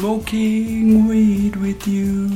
Smoking 0.00 1.06
weed 1.08 1.56
with 1.56 1.86
you. 1.86 2.28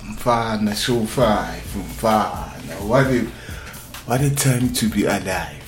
Mfana, 0.00 0.74
show 0.74 1.04
five, 1.04 1.60
Mfana. 1.76 2.88
What 2.88 3.06
a, 3.08 3.20
what 4.06 4.22
a 4.22 4.34
time 4.34 4.72
to 4.72 4.88
be 4.88 5.04
alive. 5.04 5.60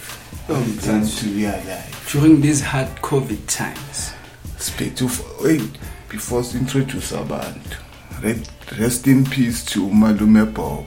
What 0.46 0.66
a 0.66 0.80
time 0.86 1.06
to 1.06 1.24
be 1.26 1.44
alive. 1.44 2.08
During 2.10 2.40
these 2.40 2.62
hard 2.62 2.88
COVID 3.02 3.46
times. 3.46 4.14
Speak 4.56 4.96
to, 4.96 5.10
wait, 5.42 5.68
before 6.08 6.40
we 6.40 6.60
introduce 6.60 7.12
abantu. 7.12 7.76
Re- 8.22 8.42
Rest 8.80 9.06
in 9.06 9.26
peace 9.26 9.66
to 9.66 9.86
Malume 9.90 10.46
Bob. 10.54 10.86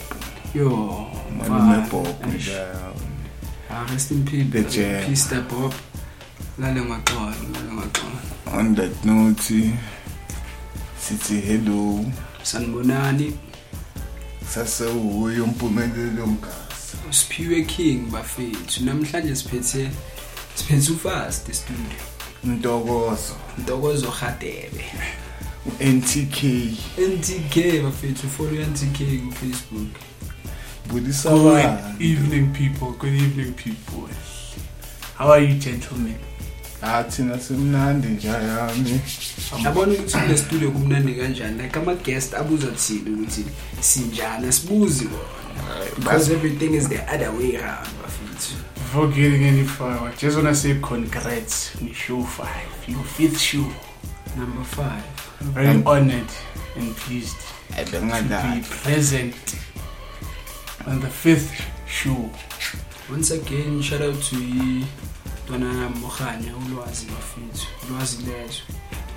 Yo. 0.55 1.05
Malume 1.37 1.49
man. 1.67 1.87
Bob. 1.89 2.19
The- 2.31 2.93
Ah, 3.69 3.87
rest 3.91 4.09
in 4.09 4.25
peace. 4.25 4.49
The 4.51 4.63
jam. 4.63 5.05
Peace 5.05 5.27
Bob. 5.47 5.71
Lale 6.57 6.81
ngwaxola, 6.81 7.35
lale 7.53 7.71
ngwaxola. 7.73 8.19
On 8.57 8.73
that 8.73 9.05
note, 9.05 9.51
sithi 11.09 11.39
hello. 11.41 12.05
Sanibonani. 12.43 13.33
Sasewuyo 14.53 15.43
umpumelelo 15.43 16.27
mgasa. 16.27 16.97
Siphiwe 17.09 17.63
King 17.63 18.09
bafethu. 18.11 18.83
Namhlanje 18.85 19.35
siphethe 19.35 19.89
siphethe 20.55 20.91
ufast 20.91 21.51
studio. 21.53 21.99
Ntokozo. 22.43 23.35
Ntokozo 23.57 24.13
Radebe. 24.21 24.85
NTK. 25.79 26.43
NTK 26.97 27.81
bafethu 27.83 28.29
follow 28.29 28.61
NTK 28.65 28.97
ku 28.97 29.31
Facebook. 29.31 29.89
Budisa 30.87 31.29
Good 31.29 31.55
abantu. 31.65 32.03
evening, 32.03 32.53
people. 32.53 32.91
Good 32.99 33.13
evening, 33.13 33.53
people. 33.53 34.09
How 35.17 35.31
are 35.31 35.43
you, 35.43 35.55
gentlemen? 35.59 36.15
Ah 36.81 37.03
thina 37.03 37.39
simnandi 37.39 38.07
nje 38.07 38.27
yami. 38.27 38.99
Yabona 39.63 39.93
ukuthi 39.93 40.17
kule 40.17 40.37
studio 40.37 40.71
kumnandi 40.71 41.13
kanjani 41.15 41.61
like 41.63 41.79
ama 41.79 41.95
guest 41.95 42.33
abuza 42.33 42.67
thina 42.71 43.11
ukuthi 43.17 43.45
sinjani 43.81 44.47
asibuzi 44.47 45.05
bona. 45.05 45.23
Because 45.97 46.33
everything 46.33 46.73
is 46.75 46.87
the 46.89 46.99
other 47.13 47.31
way 47.31 47.57
around 47.57 47.87
bafethu. 48.01 48.55
Before 48.75 49.07
getting 49.07 49.43
any 49.43 49.63
further, 49.63 50.07
I 50.07 50.11
just 50.15 50.35
want 50.37 50.47
to 50.47 50.55
say 50.55 50.79
congrats 50.81 51.75
on 51.81 51.93
show 51.93 52.23
five, 52.23 52.69
your 52.87 53.03
fifth 53.03 53.39
show. 53.39 53.65
Number 54.37 54.63
5. 54.63 55.03
Very 55.53 55.67
Um, 55.67 55.83
honored 55.87 56.31
and 56.77 56.95
pleased 56.95 57.35
to 57.75 57.91
be 58.55 58.61
present 58.83 59.35
on 60.87 60.99
the 61.01 61.09
fifth 61.09 61.51
show. 61.87 62.29
Once 63.09 63.31
again 63.31 63.81
shout 63.81 64.01
out 64.01 64.21
to 64.29 64.35
i- 64.37 64.85
Dwana 65.49 65.89
Mohanya 65.89 66.53
ulwazi 66.57 67.05
bafethu. 67.05 67.67
Ulwazi 67.89 68.17
lethu. 68.17 68.61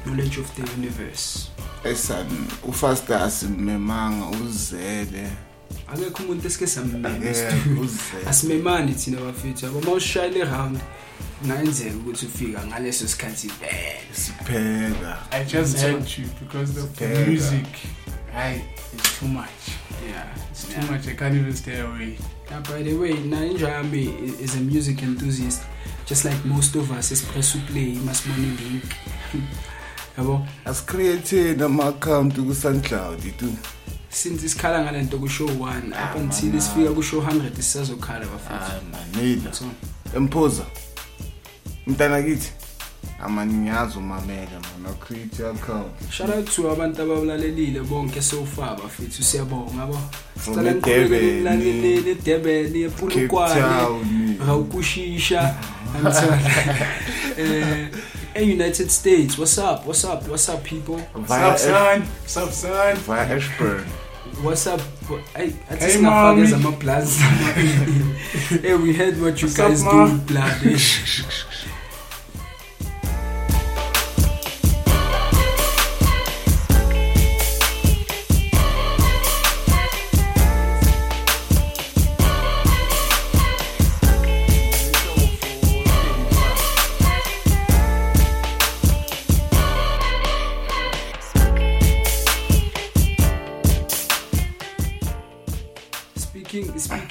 Knowledge 0.04 0.40
of 0.40 0.50
the 0.54 0.62
universe. 0.80 1.48
Esan 1.84 2.26
ufasta 2.68 3.20
asimemanga 3.24 4.26
uzele. 4.26 5.28
Akekho 5.92 6.22
umuntu 6.22 6.46
esike 6.46 6.66
samemeza 6.66 7.48
Akekho 7.48 7.60
studio. 7.60 7.82
uzele. 7.82 8.26
asimemani 8.30 8.94
thina 8.94 9.20
bafethu 9.20 9.66
yabo 9.66 9.78
uma 9.78 9.92
ushayela 9.92 10.50
around 10.52 10.78
kungayenzeka 11.40 11.96
ukuthi 11.96 12.26
ufika 12.26 12.66
ngaleso 12.66 13.08
sikhathi 13.08 13.48
vele 13.60 14.00
Sipheka. 14.12 15.18
I 15.30 15.44
just 15.44 15.76
Yeah. 15.78 15.92
had 15.92 16.06
to 16.06 16.22
because 16.40 16.72
the 16.72 16.86
Pega. 17.06 17.26
music, 17.26 17.66
I 18.34 18.54
is 18.96 19.18
too 19.18 19.28
much. 19.28 19.48
yeah 20.08 20.26
It's 20.50 20.70
yeah. 20.70 20.80
too 20.86 20.92
much. 20.92 21.06
I 21.08 21.14
can't 21.14 21.34
even 21.34 21.56
stay 21.56 21.80
away. 21.80 22.16
Yeah, 22.50 22.60
by 22.60 22.82
the 22.82 22.94
way 22.94 23.12
nainja 23.14 23.68
yami 23.68 24.08
i- 24.08 24.42
is 24.44 24.54
a 24.54 24.60
music 24.60 25.02
enthusiast 25.02 25.62
just 26.08 26.24
like 26.24 26.44
most 26.44 26.76
of 26.76 26.90
us 26.90 27.12
espress 27.12 27.54
uplay 27.54 27.94
masibona 28.06 28.46
ilink 28.46 28.84
yabo 30.18 30.46
Asicreate 30.64 31.64
ama 31.64 31.84
account 31.88 32.34
ku 32.34 32.54
SoundCloud 32.54 33.36
tu. 33.38 33.52
since 34.10 34.46
isikhala 34.46 34.82
ngalento 34.84 35.18
kushow 35.18 35.46
1 35.48 35.92
Ah, 35.94 36.10
up 36.10 36.16
until 36.20 36.48
man, 36.48 36.58
isifika 36.58 36.90
kushow 36.92 37.20
100 37.20 37.58
isazokhala 37.58 38.26
bafethu 38.26 38.72
Ah 38.72 38.80
manila. 38.92 39.52
so 39.54 39.64
Emphoza. 40.16 40.64
Mntana 41.86 42.22
kithi. 42.22 42.52
Amanyazo 43.22 44.00
mamela 44.00 44.60
mana 44.60 44.94
create 45.00 45.40
account. 45.46 45.92
shout 46.10 46.30
out 46.30 46.46
to 46.50 46.70
abantu 46.70 47.02
ababulalelile 47.02 47.80
bonke 47.80 48.20
so 48.22 48.44
far 48.44 48.76
bafethu 48.76 49.22
siyabonga 49.22 49.80
yabo 49.80 49.98
From 50.36 50.54
Sicela 50.54 50.70
eDurban, 50.70 50.92
niqhubeke 51.00 51.32
nilalelele 51.32 52.10
eDurban 52.10 52.72
Cape 52.72 52.84
ePulukwane 52.84 53.54
Town. 53.60 54.36
Rawukushisha 54.46 55.54
uh, 57.38 58.42
United 58.42 58.90
States 58.90 59.38
what's 59.38 59.58
up 59.58 59.86
what's 59.86 60.04
up 60.04 60.26
what's 60.28 60.48
up 60.48 60.64
people 60.64 60.96
Via 61.14 61.48
What's 61.48 61.66
up, 61.66 61.74
son? 61.74 62.00
What's 62.02 62.36
up, 62.36 62.50
son? 62.50 62.96
via 62.96 63.36
Ashburn. 63.36 63.84
what's 64.42 64.66
up 64.66 64.80
I 65.36 65.42
I 65.42 65.46
Hey, 65.46 65.52
just 65.78 65.98
singafake 65.98 66.02
mommy. 66.02 66.46
zama 66.46 66.72
plans 66.72 67.18
hey 68.62 68.74
we 68.74 68.92
heard 68.94 69.20
what 69.20 69.40
you 69.42 69.48
What's 69.48 69.56
guys 69.56 69.84
ma? 69.84 70.08
do 70.08 70.18
blood 70.18 70.60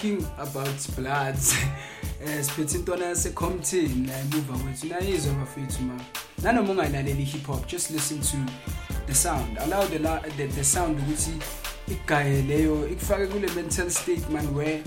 eh. 0.04 0.18
speaking 0.18 0.26
about 0.38 0.96
bloods 0.96 1.56
eh 2.26 2.44
siphethe 2.44 2.78
intwana 2.78 3.06
yase 3.06 3.30
Compton 3.30 4.08
la 4.08 4.20
emuva 4.20 4.58
kwethu 4.58 4.88
nayizwa 4.88 5.34
bafethu 5.34 5.82
ma. 5.84 5.94
Nanoma 6.44 6.72
ungayilaleli 6.72 7.24
hip 7.24 7.46
hop 7.48 7.68
just 7.68 7.92
listen 7.92 8.20
to 8.22 8.38
the 9.08 9.14
sound. 9.14 9.58
Allow 9.58 9.86
the 9.88 10.00
la- 10.00 10.20
the, 10.38 10.48
the 10.48 10.64
sound 10.64 11.00
ukuthi 11.00 11.32
igaye 11.88 12.42
leyo 12.42 12.88
ikufake 12.90 13.28
kule 13.28 13.48
mental 13.56 13.90
state 13.90 14.30
man 14.30 14.56
where 14.56 14.84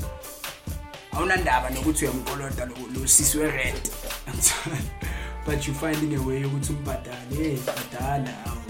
awunandaba 1.12 1.70
nokuthi 1.70 2.04
uyamkolota 2.04 2.64
lo- 2.66 3.00
lo 3.00 3.06
sisi 3.08 3.38
we 3.38 3.50
rent 3.50 3.90
but 5.46 5.68
you 5.68 5.74
finding 5.74 6.14
a 6.16 6.20
way 6.26 6.40
yokuthi 6.42 6.72
umbhadale 6.72 7.36
hey 7.36 7.56
bhadala 7.56 8.44
awu 8.46 8.63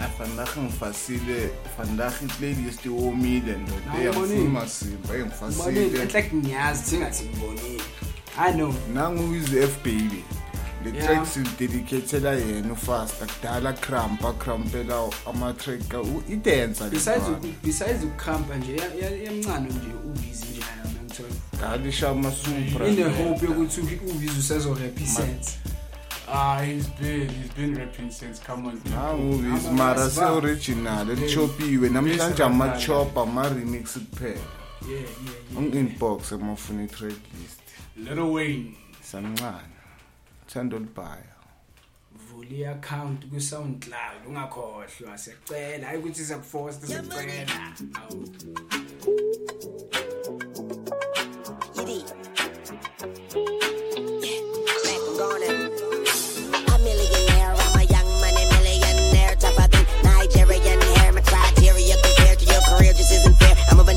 Ich 0.00 0.18
vandag 0.18 0.56
ngifasile 0.56 1.50
vandag 1.78 2.12
i-playlist 2.22 2.86
iwomile 2.86 3.52
Ich 3.52 4.00
eyangifuma 4.00 4.68
simba 4.68 5.14
engifasiletlek 5.14 6.34
ngiyazi 6.34 6.90
singathi 6.90 7.24
ngibonile. 7.24 7.82
I 8.38 8.52
know. 8.52 8.74
Nangu-izwe 8.94 9.62
f 9.62 9.76
baby. 9.84 10.24
Le 10.84 10.92
track 10.92 11.26
sidedicatela 11.26 12.32
yena 12.32 12.72
ufasta 12.72 13.26
kudala 13.26 13.72
crampa 13.72 14.32
crampela 14.32 15.10
ama-track 15.26 15.94
idensa 16.28 16.90
besides 17.62 18.02
ukucrampa 18.04 18.56
nje 18.56 18.76
yamncano 19.24 19.66
nje 19.66 19.92
ubizi 20.04 20.46
njena 20.46 21.30
dala 21.60 21.88
isha 21.88 22.08
amasupra 22.08 22.88
in 22.88 22.96
the 22.96 23.04
hope 23.04 23.46
yokuthi 23.46 23.80
ubizi 24.10 24.38
usezorephisenta 24.38 25.50
Ah, 26.32 26.60
he's 26.62 26.86
been 27.00 27.28
he's 27.28 27.50
been 27.54 27.74
rapping 27.74 28.10
since. 28.10 28.38
Come 28.38 28.66
on, 28.66 28.80
people. 28.80 28.98
Nangu 28.98 29.52
Wiz 29.52 29.66
Ama- 29.66 29.72
mara 29.76 30.00
ama- 30.02 30.10
se-original 30.10 31.06
lichopiwe 31.06 31.88
namhlanje 31.88 32.30
Bese 32.32 32.44
ama-chop 32.44 33.16
I'm 33.16 33.18
ama-remix 33.28 33.92
kuphela. 33.98 34.40
Yeah 34.88 35.00
yeah 35.00 35.00
yeah 35.00 35.58
ungi-inbox 35.58 36.32
amafuna 36.32 36.82
i-track 36.84 37.12
list. 37.42 37.60
Lil 37.96 38.20
Wayne. 38.32 38.74
samncane. 39.02 39.74
Thanda 40.46 40.76
olibhaya 40.76 41.24
vula 42.30 42.50
i-account 42.50 43.26
ku-soundcloud 43.30 44.26
ungakhohlwa 44.28 45.18
siyacela. 45.18 45.86
Hayi 45.86 45.98
ukuthi 45.98 46.24
siyakufosta 46.24 46.86
siyacela 46.86 47.74
awu 48.02 48.28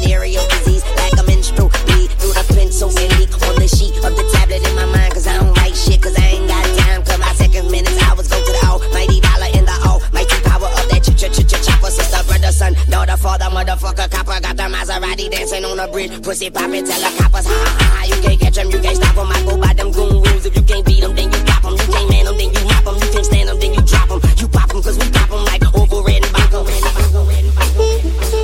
venereal 0.03 0.43
disease, 0.49 0.83
like 0.97 1.13
a 1.19 1.23
menstrual 1.23 1.69
bleed 1.85 2.11
through 2.19 2.33
the 2.33 2.45
pencil 2.53 2.89
and 2.89 3.11
leak 3.19 3.31
on 3.47 3.55
the 3.55 3.67
sheet 3.67 3.95
of 4.03 4.15
the 4.15 4.25
tablet 4.33 4.61
in 4.67 4.75
my 4.75 4.85
mind. 4.85 5.13
Cause 5.13 5.27
I 5.27 5.39
don't 5.39 5.55
write 5.57 5.75
shit, 5.75 6.01
cause 6.01 6.15
I 6.17 6.35
ain't 6.35 6.47
got 6.47 6.63
time. 6.77 7.03
Cause 7.03 7.19
my 7.19 7.31
seconds, 7.33 7.71
minutes, 7.71 7.97
hours 8.03 8.27
go 8.27 8.37
to 8.37 8.51
the 8.51 8.63
almighty 8.67 9.19
dollar 9.21 9.49
in 9.55 9.65
the 9.65 9.75
almighty 9.87 10.37
power 10.43 10.67
of 10.67 10.85
that 10.91 11.01
ch 11.03 11.15
ch 11.15 11.31
ch 11.31 11.41
ch 11.47 11.55
chopper. 11.65 11.91
Sister, 11.91 12.21
brother, 12.27 12.51
son, 12.51 12.75
daughter, 12.89 13.17
father, 13.17 13.47
motherfucker, 13.47 14.09
copper. 14.11 14.39
Got 14.43 14.57
the 14.57 14.67
Maserati 14.67 15.31
dancing 15.31 15.63
on 15.63 15.77
the 15.77 15.87
bridge. 15.87 16.11
Pussy 16.21 16.49
poppin', 16.49 16.83
tell 16.85 16.99
the 16.99 17.11
coppers, 17.17 17.47
ha 17.47 17.55
ha 17.55 17.71
ha. 17.79 18.03
You 18.03 18.17
can't 18.21 18.39
catch 18.39 18.57
'em, 18.57 18.69
you 18.71 18.79
can't 18.79 18.97
stop 18.97 19.17
'em. 19.17 19.31
I 19.31 19.39
go 19.47 19.55
by 19.57 19.73
them 19.73 19.91
goon 19.91 20.21
rules. 20.21 20.45
If 20.45 20.55
you 20.55 20.63
can't 20.63 20.85
beat 20.85 21.03
'em, 21.03 21.15
then 21.15 21.31
you 21.31 21.39
pop 21.47 21.63
'em. 21.63 21.73
You 21.79 21.87
can't 21.87 22.09
man 22.09 22.27
'em, 22.27 22.37
then 22.37 22.51
you 22.51 22.63
mop 22.67 22.87
'em. 22.87 22.95
You 22.99 23.09
can't 23.13 23.25
stand 23.25 23.49
'em, 23.49 23.59
then 23.59 23.73
you 23.73 23.81
drop 23.81 24.11
'em. 24.11 24.19
You 24.37 24.47
pop 24.47 24.69
'em, 24.73 24.81
cause 24.83 24.97
we 24.97 25.12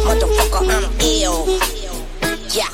motherfucker, 0.10 0.66
I'm 0.66 0.90
ill. 1.06 1.46
Yeah. 2.50 2.74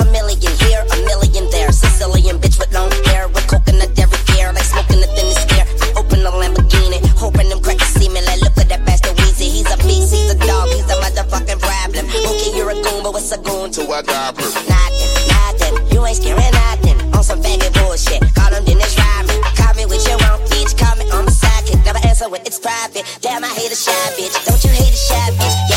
A 0.00 0.04
million 0.08 0.52
here, 0.64 0.80
a 0.80 0.96
million 1.04 1.44
there. 1.52 1.70
Sicilian 1.70 2.40
bitch 2.40 2.58
with 2.58 2.72
long 2.72 2.90
hair, 3.04 3.28
with 3.28 3.46
coconut 3.46 3.92
every 4.00 4.16
fear. 4.32 4.48
Like 4.48 4.64
smoking 4.64 5.00
the 5.04 5.08
thinnest 5.12 5.52
air. 5.52 5.68
I 5.68 6.00
open 6.00 6.24
the 6.24 6.32
Lamborghini, 6.32 7.04
hoping 7.20 7.50
them 7.50 7.60
crackers 7.60 7.92
see 7.92 8.08
me. 8.08 8.24
Like, 8.24 8.40
look 8.40 8.56
at 8.56 8.68
that 8.72 8.80
bastard 8.86 9.12
Weezy. 9.20 9.52
He's 9.52 9.68
a 9.68 9.76
beast, 9.84 10.16
he's 10.16 10.30
a 10.32 10.38
dog, 10.40 10.68
he's 10.72 10.88
a 10.88 10.96
motherfucking 11.04 11.60
problem. 11.60 12.06
Okay, 12.08 12.56
you're 12.56 12.70
a 12.70 12.76
goon, 12.80 13.02
but 13.04 13.12
what's 13.12 13.30
a 13.32 13.38
goon 13.38 13.70
to 13.76 13.82
a 13.84 14.00
goblin? 14.02 14.48
Nothing, 14.64 15.12
nothing. 15.36 15.74
You 15.92 16.00
ain't 16.06 16.16
scaring 16.16 16.54
nothing. 16.64 16.96
On 17.12 17.22
some 17.22 17.44
faggot 17.44 17.76
bullshit. 17.76 18.24
Call 18.34 18.56
him 18.56 18.64
Dennis 18.64 18.96
Rodman. 18.96 19.36
Call 19.52 19.74
me 19.76 19.84
with 19.84 20.00
your 20.08 20.16
own 20.32 20.40
bitch. 20.48 20.72
Call 20.80 20.96
me 20.96 21.04
on 21.12 21.28
the 21.28 21.34
sidekick. 21.34 21.84
Never 21.84 22.00
answer 22.08 22.28
when 22.32 22.40
it's 22.48 22.58
private. 22.58 23.04
Damn, 23.20 23.44
I 23.44 23.52
hate 23.52 23.70
a 23.70 23.76
shy 23.76 23.92
bitch. 24.16 24.32
Don't 24.48 24.64
you 24.64 24.72
hate 24.72 24.96
a 24.96 25.02
shy 25.12 25.28
bitch? 25.36 25.73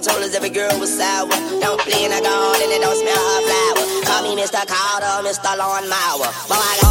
Told 0.00 0.22
us 0.24 0.34
every 0.34 0.48
girl 0.48 0.72
was 0.80 0.96
sour. 0.96 1.28
Don't 1.60 1.80
play 1.80 2.04
in 2.04 2.12
a 2.12 2.20
garden 2.20 2.68
and 2.72 2.80
don't 2.80 2.96
smell 2.96 3.20
her 3.20 3.40
flower. 3.44 3.84
Call 4.08 4.22
me 4.24 4.32
Mr. 4.40 4.64
Carter, 4.64 5.28
Mr. 5.28 5.52
Lawnmower. 5.58 6.28
Boy, 6.48 6.56
I 6.56 6.89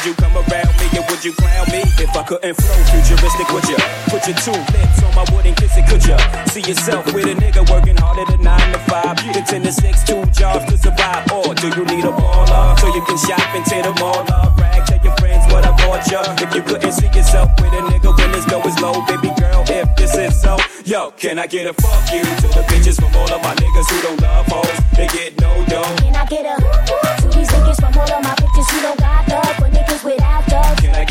would 0.00 0.08
you 0.08 0.14
come 0.16 0.32
around 0.32 0.72
me 0.80 0.86
and 0.96 1.04
would 1.10 1.22
you 1.24 1.32
clown 1.34 1.66
me? 1.68 1.84
If 2.00 2.16
I 2.16 2.22
couldn't 2.22 2.54
flow 2.54 2.80
futuristic, 2.88 3.48
would 3.52 3.68
you 3.68 3.76
put 4.08 4.24
your 4.24 4.36
two 4.40 4.56
lips 4.72 5.02
on 5.04 5.12
my 5.14 5.24
wooden 5.32 5.54
kiss 5.54 5.76
it? 5.76 5.84
Could 5.88 6.04
you 6.08 6.16
see 6.48 6.64
yourself 6.64 7.04
with 7.12 7.26
a 7.26 7.34
nigga 7.36 7.68
working 7.68 7.96
harder 7.96 8.24
than 8.24 8.42
nine 8.42 8.72
to 8.72 8.78
five? 8.88 9.16
Then 9.16 9.44
ten 9.44 9.62
to 9.62 9.72
six, 9.72 10.02
two 10.04 10.24
jobs 10.32 10.64
to 10.72 10.78
survive, 10.78 11.30
or 11.32 11.54
do 11.54 11.68
you 11.68 11.84
need 11.84 12.04
a 12.04 12.12
baller 12.12 12.78
so 12.80 12.88
you 12.94 13.02
can 13.02 13.18
shop 13.18 13.44
and 13.52 13.64
tear 13.66 13.82
them 13.82 13.96
all 14.00 14.24
up? 14.32 14.56
Brag, 14.56 14.86
tell 14.86 15.04
your 15.04 15.14
friends 15.16 15.44
what 15.52 15.66
I 15.66 15.76
bought 15.84 16.06
you. 16.08 16.20
If 16.40 16.54
you 16.54 16.62
couldn't 16.62 16.92
see 16.92 17.08
yourself 17.08 17.50
with 17.60 17.72
a 17.72 17.82
nigga 17.92 18.16
when 18.16 18.30
his 18.32 18.46
dough 18.46 18.64
is 18.64 18.80
low, 18.80 19.04
baby 19.04 19.28
girl, 19.36 19.64
if 19.68 19.96
this 19.96 20.16
is 20.16 20.40
so, 20.40 20.56
yo, 20.84 21.10
can 21.12 21.38
I 21.38 21.46
get 21.46 21.66
a 21.66 21.74
fuck 21.74 22.08
you 22.12 22.24
to 22.24 22.48
the 22.56 22.64
bitches 22.72 22.96
from 22.96 23.14
all 23.16 23.28
of 23.28 23.42
my 23.42 23.54
niggas 23.56 23.88
who 23.90 24.00
don't 24.00 24.22
love 24.22 24.46
hoes? 24.46 24.80
They 24.96 25.08
get 25.08 25.38
no 25.40 25.52
dough. 25.66 25.96
Can 26.00 26.16
I 26.16 26.24
get 26.24 26.46
a 26.48 26.56
to 27.20 27.28
these 27.36 27.48
niggas 27.48 27.80
from 27.80 27.98
all 27.98 28.10
of 28.10 28.22
my 28.24 28.39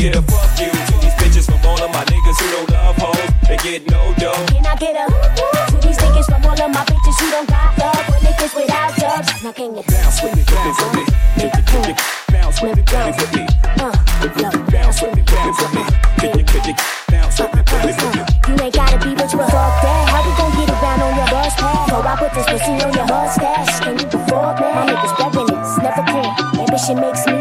get 0.00 0.16
a 0.16 0.22
fuck 0.22 0.48
you 0.56 0.72
to 0.72 0.94
these 1.04 1.16
bitches 1.20 1.44
from 1.44 1.60
all 1.68 1.76
of 1.76 1.92
my 1.92 2.02
niggas 2.08 2.38
who 2.40 2.48
don't 2.56 2.70
love 2.72 2.96
hoes? 2.96 3.28
They 3.44 3.58
get 3.60 3.84
no 3.92 4.00
dough. 4.16 4.32
Can 4.48 4.64
I 4.64 4.74
get 4.80 4.96
a 4.96 5.04
to 5.04 5.76
these 5.84 5.98
niggas 6.00 6.24
from 6.24 6.40
all 6.48 6.56
of 6.56 6.70
my 6.72 6.84
bitches 6.88 7.16
who 7.20 7.28
don't 7.28 7.48
got 7.48 7.76
love 7.76 8.00
for 8.08 8.18
niggas 8.24 8.52
without 8.56 8.96
jobs? 8.96 9.28
Now 9.44 9.52
can 9.52 9.76
you 9.76 9.84
Bounce 9.84 10.22
with 10.24 10.36
me, 10.36 10.42
bounce 10.48 10.80
with 10.80 10.94
me, 10.96 11.04
Make 11.36 11.52
it 11.52 11.66
cool. 11.68 11.92
bounce 12.32 12.62
with 12.62 12.76
me, 12.76 12.82
bounce 12.88 13.16
with 13.20 13.32
me, 13.36 13.44
Uh, 13.76 13.92
bounce 14.72 15.02
with 15.04 15.16
me, 15.16 15.22
bounce 15.28 15.60
with 15.60 15.74
me. 15.76 15.84
Can 16.16 16.38
you, 16.38 16.44
can 16.48 16.62
you 16.64 16.74
bounce 17.12 17.36
with 17.36 17.52
me, 17.52 17.62
bounce 17.68 18.00
with 18.00 18.16
me? 18.16 18.22
You 18.48 18.54
ain't 18.56 18.74
gotta 18.74 18.98
be 19.04 19.10
you 19.12 19.20
are. 19.20 19.52
Fuck 19.52 19.72
that. 19.84 20.08
How 20.08 20.24
we 20.24 20.32
gon' 20.32 20.52
get 20.56 20.68
around 20.80 21.00
on 21.04 21.12
your 21.12 21.28
bus 21.28 21.52
pass? 21.60 21.88
So 21.92 22.00
I 22.00 22.16
put 22.16 22.32
this 22.32 22.46
pussy 22.48 22.72
on 22.72 22.92
your 22.96 23.04
mustache. 23.04 23.80
Can 23.84 23.98
you 24.00 24.06
afford 24.08 24.56
that? 24.64 24.72
My 24.80 24.82
niggas 24.88 25.12
reppin' 25.20 25.52
it's 25.60 25.76
never 25.84 26.04
cool. 26.08 26.60
Ambition 26.60 26.96
makes 27.04 27.26
me 27.28 27.39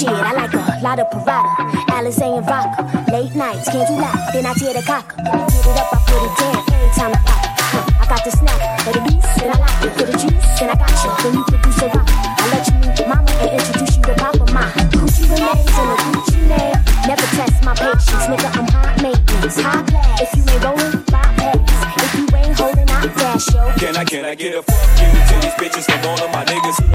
shit. 0.00 0.08
I 0.08 0.32
like 0.32 0.54
a 0.54 0.80
lot 0.82 0.98
of 0.98 1.10
Prada, 1.10 1.48
Alizé 1.92 2.24
and 2.24 2.46
vodka. 2.46 2.82
Late 3.12 3.34
nights, 3.34 3.68
can't 3.68 3.86
do 3.88 3.96
that. 4.00 4.16
Then 4.32 4.46
I 4.46 4.54
tear 4.54 4.72
the 4.72 4.82
cocker. 4.82 5.16
Get 5.16 5.28
it 5.28 5.76
up, 5.76 5.92
I 5.92 5.98
put 6.08 6.22
it 6.24 6.32
down. 6.40 6.56
Every 6.72 6.90
time 6.96 7.12
I 7.12 7.20
pop. 7.20 7.40
Huh, 7.70 8.00
I 8.00 8.04
got 8.08 8.24
the 8.24 8.30
snap, 8.32 8.58
let 8.86 8.96
it 8.96 9.04
loose, 9.04 9.30
and 9.44 9.50
I 9.52 9.58
like 9.60 9.78
it. 9.84 9.92
Put 9.96 10.06
the 10.08 10.16
juice, 10.16 10.60
and 10.62 10.70
I 10.72 10.76
got 10.80 10.90
you. 11.04 11.10
Then 11.20 11.32
you 11.36 11.44
produce 11.44 11.82
a 11.82 11.86
rock. 11.92 12.08
I 12.08 12.44
let 12.50 12.62
you 12.66 12.74
meet 12.80 13.08
mama 13.08 13.32
and 13.44 13.50
introduce 13.60 13.96
you 13.96 14.02
to 14.08 14.14
papa. 14.16 14.44
My 14.56 14.64
Gucci 14.88 15.22
remains 15.28 15.76
in 15.76 15.88
a 15.92 15.96
Gucci 16.08 16.38
name. 16.48 16.78
Never 17.06 17.26
test 17.36 17.56
my 17.64 17.74
patience, 17.76 18.26
nigga. 18.30 18.48
I'm 18.56 18.66
high 18.72 18.96
maintenance, 19.04 19.60
high 19.60 19.84
class. 19.84 20.20
If 20.24 20.30
you 20.36 20.44
ain't 20.48 20.64
rolling, 20.64 21.04
bypass. 21.12 21.60
If 22.00 22.12
you 22.16 22.26
ain't 22.36 22.56
holding, 22.56 22.88
I 22.88 23.06
dash 23.20 23.52
yo. 23.52 23.62
Can 23.76 23.96
I, 23.96 24.04
can 24.04 24.24
I 24.24 24.34
get 24.34 24.56
a 24.56 24.62
fuck 24.62 24.80
you 24.96 25.08
to 25.12 25.34
these 25.44 25.56
bitches 25.60 25.86
all 26.06 26.24
of 26.24 26.32
my 26.32 26.44
niggas 26.44 26.89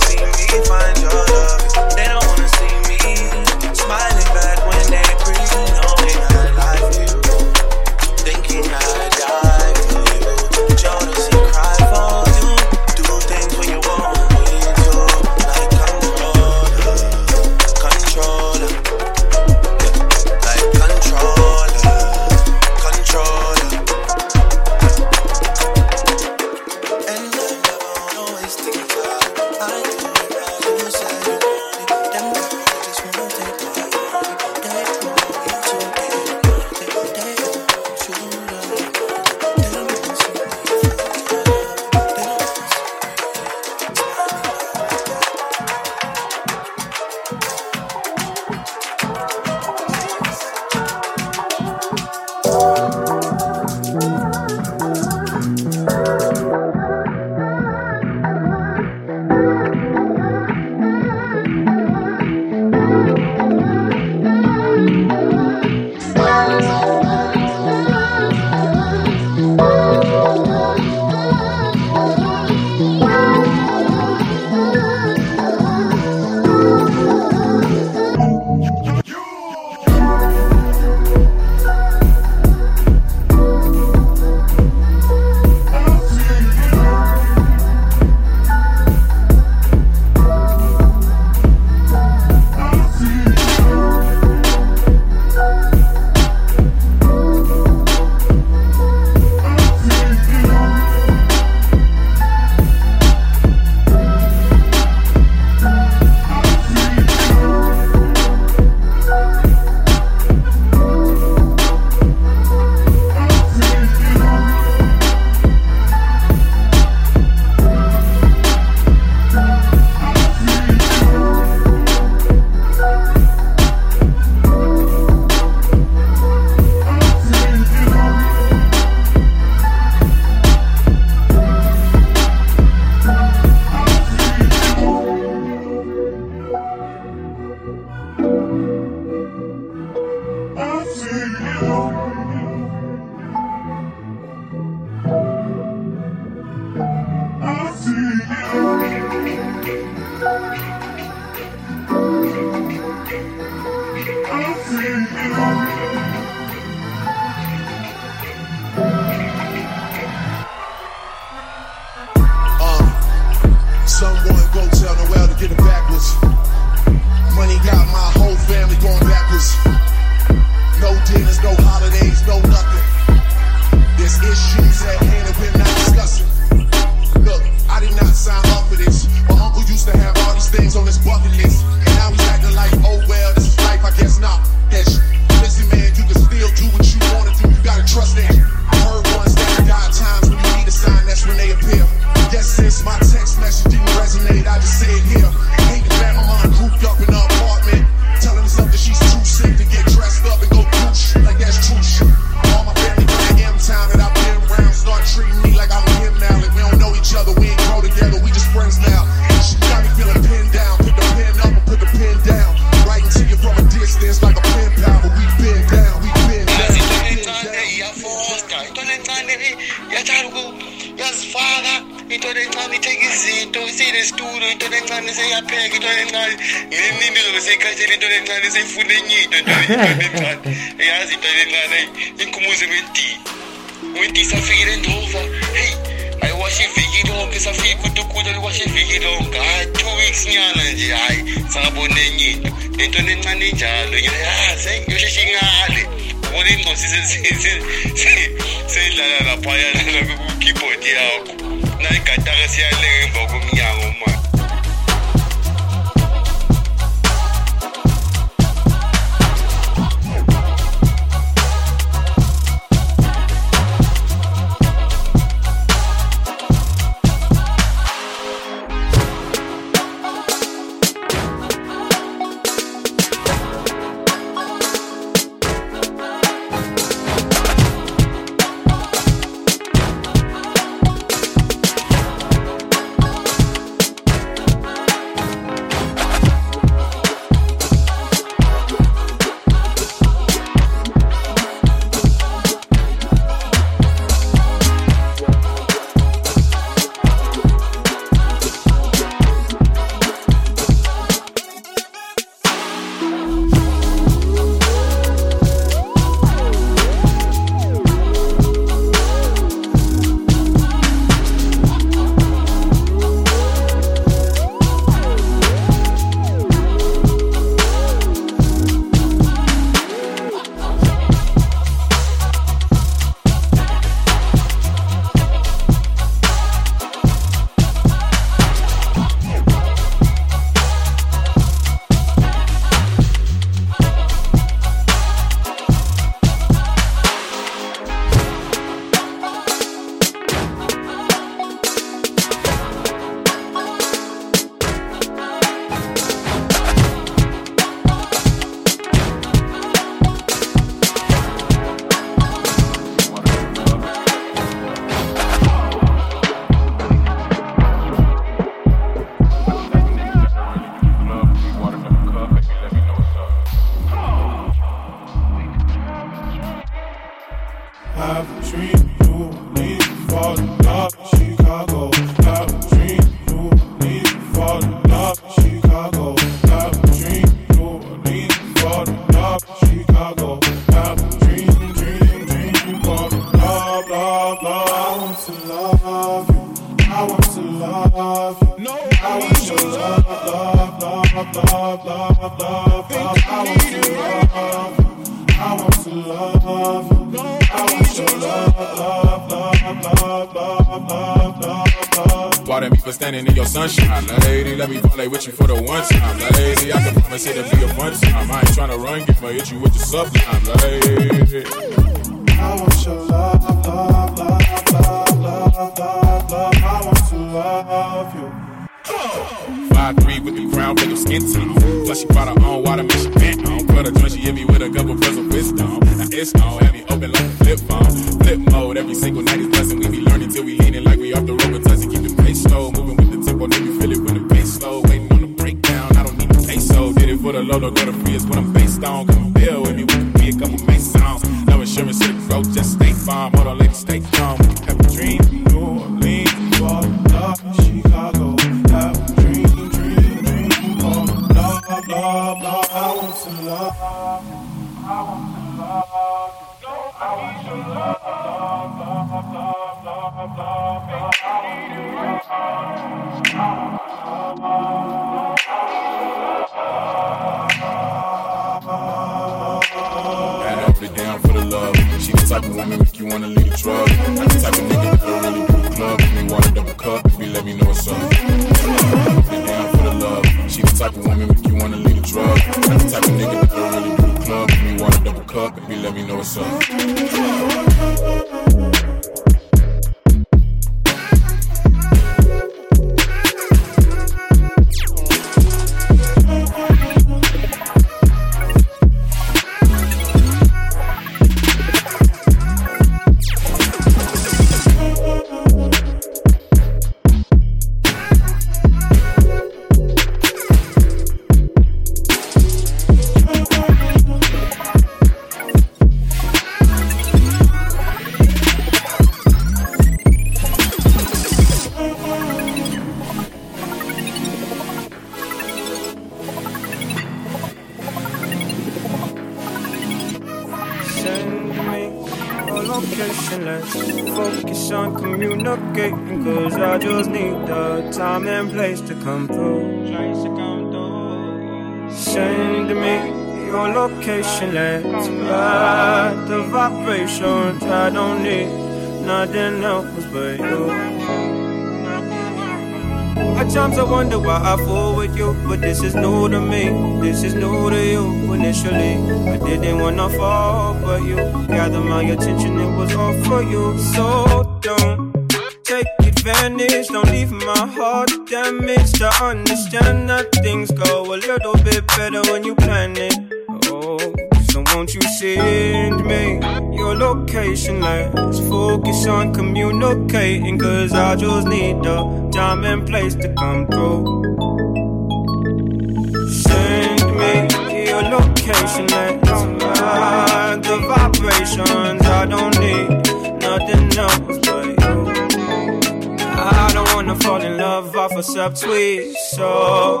fall 597.20 597.42
in 597.42 597.56
love 597.56 597.96
off 597.96 598.12
a 598.12 598.22
subtweet, 598.22 599.12
so 599.30 600.00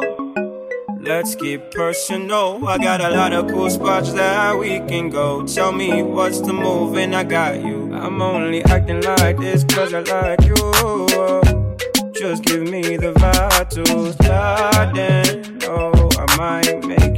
let's 1.00 1.34
get 1.34 1.70
personal. 1.70 2.66
I 2.66 2.78
got 2.78 3.00
a 3.00 3.10
lot 3.10 3.32
of 3.32 3.48
cool 3.48 3.70
spots 3.70 4.12
that 4.12 4.58
we 4.58 4.80
can 4.80 5.10
go. 5.10 5.44
Tell 5.46 5.72
me 5.72 6.02
what's 6.02 6.40
the 6.40 6.52
move, 6.52 6.96
and 6.96 7.14
I 7.14 7.24
got 7.24 7.62
you. 7.64 7.94
I'm 7.94 8.20
only 8.22 8.62
acting 8.64 9.02
like 9.02 9.38
this 9.38 9.64
cause 9.64 9.94
I 9.94 10.00
like 10.00 10.42
you. 10.44 10.54
Just 12.12 12.44
give 12.44 12.62
me 12.62 12.96
the 12.96 13.12
vibe 13.14 13.68
to 13.70 14.12
start 14.12 14.94
then. 14.94 15.58
Oh, 15.64 16.10
I 16.18 16.36
might 16.36 16.84
make 16.84 17.17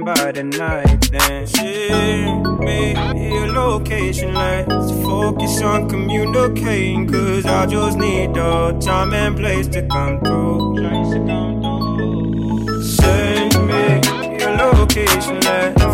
by 0.00 0.32
the 0.32 0.42
night 0.42 1.10
then. 1.10 1.46
Send 1.46 2.58
me 2.60 2.94
your 3.30 3.48
location, 3.52 4.34
let's 4.34 4.90
focus 5.02 5.60
on 5.62 5.88
communicating. 5.88 7.06
Cause 7.10 7.46
I 7.46 7.66
just 7.66 7.98
need 7.98 8.34
the 8.34 8.78
time 8.80 9.12
and 9.12 9.36
place 9.36 9.68
to 9.68 9.82
come 9.88 10.20
through. 10.20 10.76
Send 12.82 13.54
me 13.66 14.00
your 14.40 14.56
location, 14.56 15.40
let's 15.40 15.84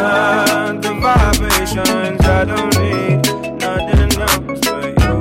ride 0.00 0.82
the 0.82 0.94
vibrations. 1.00 2.20
I 2.24 2.44
don't 2.44 2.76
need 2.78 3.20
nothing 3.60 4.12
else 4.20 4.60
but 4.66 4.92
you. 5.00 5.14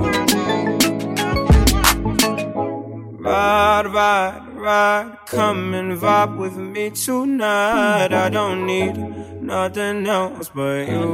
Ride, 3.19 3.87
ride, 3.87 4.46
ride, 4.67 5.17
come 5.25 5.73
and 5.73 5.97
vibe 5.97 6.35
with 6.37 6.57
me 6.57 6.89
tonight. 6.89 8.11
I 8.25 8.27
don't 8.29 8.65
need 8.65 8.95
nothing 9.41 10.05
else 10.07 10.49
but 10.53 10.89
you. 10.89 11.05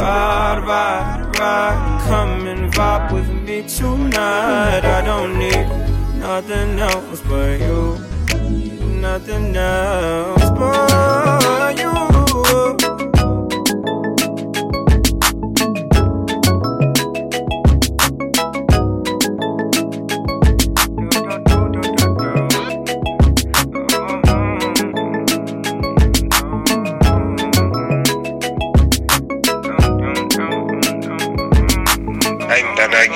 Ride, 0.00 0.60
ride, 0.70 1.36
ride, 1.38 1.80
come 2.08 2.46
and 2.52 2.72
vibe 2.72 3.12
with 3.12 3.30
me 3.46 3.56
tonight. 3.78 4.84
I 4.98 5.00
don't 5.10 5.32
need 5.44 5.68
nothing 6.26 6.78
else 6.78 7.20
but 7.28 7.58
you. 7.66 7.98
Nothing 9.06 9.56
else 9.56 10.48
but 10.58 11.78
you. 11.80 11.99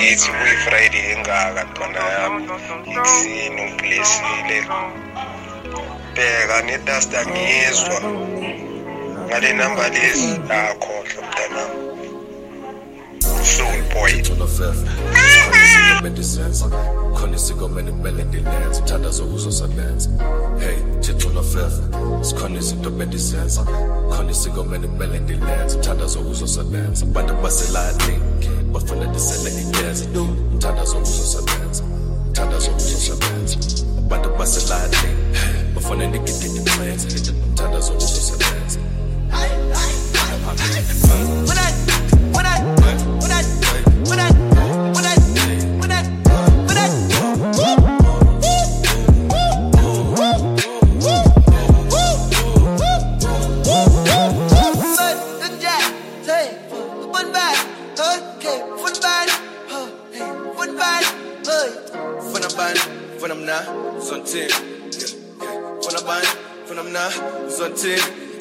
Mntanakithi 0.04 0.30
kuyi-friday 0.36 1.12
engaka 1.12 1.60
ntwana 1.64 2.00
yami. 2.14 2.42
Ikusini 2.92 3.60
ungiblesile 3.62 4.58
bheka 6.14 6.62
nedust 6.66 7.14
angiyezwa 7.14 7.98
ngale 9.26 9.52
namba 9.52 9.88
lezi 9.88 10.30
akhohlwa 10.50 11.20
mntanami. 11.26 11.93
Soul 13.44 13.82
boy. 13.92 14.10
Khona 17.14 17.36
isikomele 17.36 17.90
kumele 17.92 18.24
ndilenze 18.24 18.80
uthanda 18.82 19.10
zokuzosebenza 19.10 20.08
hey 20.60 20.76
thixo 21.00 21.28
nofefe 21.28 21.82
sikhona 22.22 22.58
izinto 22.58 22.90
bendizenza. 22.90 23.62
Khona 24.16 24.30
isikomele 24.30 24.88
kumele 24.88 25.18
ndilenze 25.18 25.78
uthanda 25.78 26.06
zokuzosebenza 26.06 27.04
abantu 27.06 27.34
baseladini 27.42 28.18
bafuna 28.72 29.04
ndisele 29.06 29.50
igeza 29.60 30.04
uthanda 30.56 30.84
zokuzosebenza 30.84 31.82
uthanda 32.30 32.58
zokuzosebenza 32.58 33.56
abantu 33.98 34.28
baseladini 34.38 35.14
bafuna 35.74 36.06
ndigide 36.06 36.48
ndicwenze 36.48 37.32
uthanda 37.52 37.80
zokuzosebenza 37.80 38.78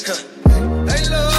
Hey, 0.05 1.09
love. 1.09 1.32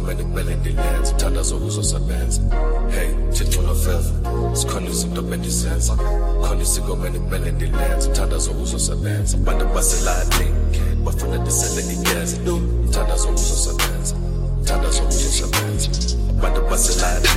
kumele 0.00 0.22
kumele 0.22 0.54
ndilenze 0.56 1.12
uthanda 1.14 1.42
zokuzosebenza 1.42 2.40
hey 2.94 3.08
thixo 3.32 3.62
nofefa 3.62 4.10
sikhona 4.52 4.90
izinto 4.90 5.22
bendizenza 5.22 5.96
khona 6.42 6.62
isiko 6.62 6.86
kumele 6.96 7.18
kumele 7.18 7.50
ndilenze 7.50 8.08
uthanda 8.10 8.38
zokuzosebenza 8.38 9.36
abantu 9.36 9.64
baselali 9.74 10.46
bafuna 11.04 11.38
ndisele 11.38 11.92
igeza 11.92 12.36
uthanda 12.88 13.16
zokuzosebenza 13.16 14.14
uthanda 14.62 14.90
zokuzosebenza 14.90 15.88
abantu 16.38 16.60
baselali 16.70 17.28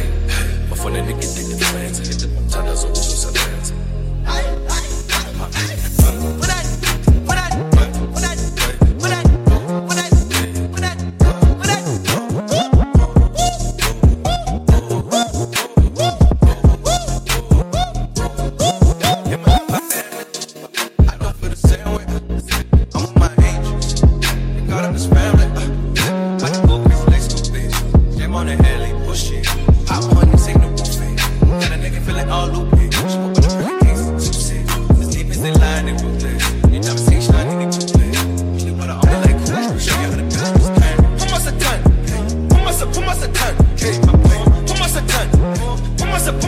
bafuna 0.70 1.02
ndigide 1.02 1.44
ndilenze 1.44 2.28
uthanda 2.48 2.76
zokuzosebenza 2.76 3.74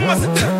God 0.04 0.53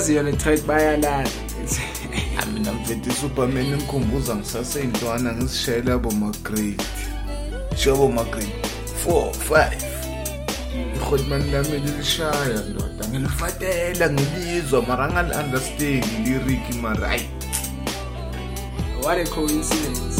abalaziyo 0.00 0.22
le 0.22 0.32
track 0.32 0.66
bayalala 0.66 1.28
mina 2.52 2.72
mfethu 2.72 3.12
Superman 3.12 3.76
ngikhumbuza 3.76 4.36
ngisaseyintwana 4.36 5.32
ngisishayela 5.32 5.94
abo 5.94 6.10
ma 6.10 6.32
grade. 6.42 6.84
Shobo 7.76 8.08
ma 8.08 8.24
grade 8.24 8.54
4 9.06 9.30
5. 9.50 10.96
Ikhotman 10.96 11.52
lami 11.52 11.78
lishaya 11.78 12.62
ndoda 12.70 13.08
ngilifatela 13.08 14.10
ngilizwa 14.10 14.82
mara 14.82 15.12
ngal 15.12 15.44
understand 15.44 16.04
lyric 16.24 16.74
mara 16.82 17.08
ay 17.10 17.20
what 19.02 19.18
a 19.18 19.24
coincidence 19.30 20.19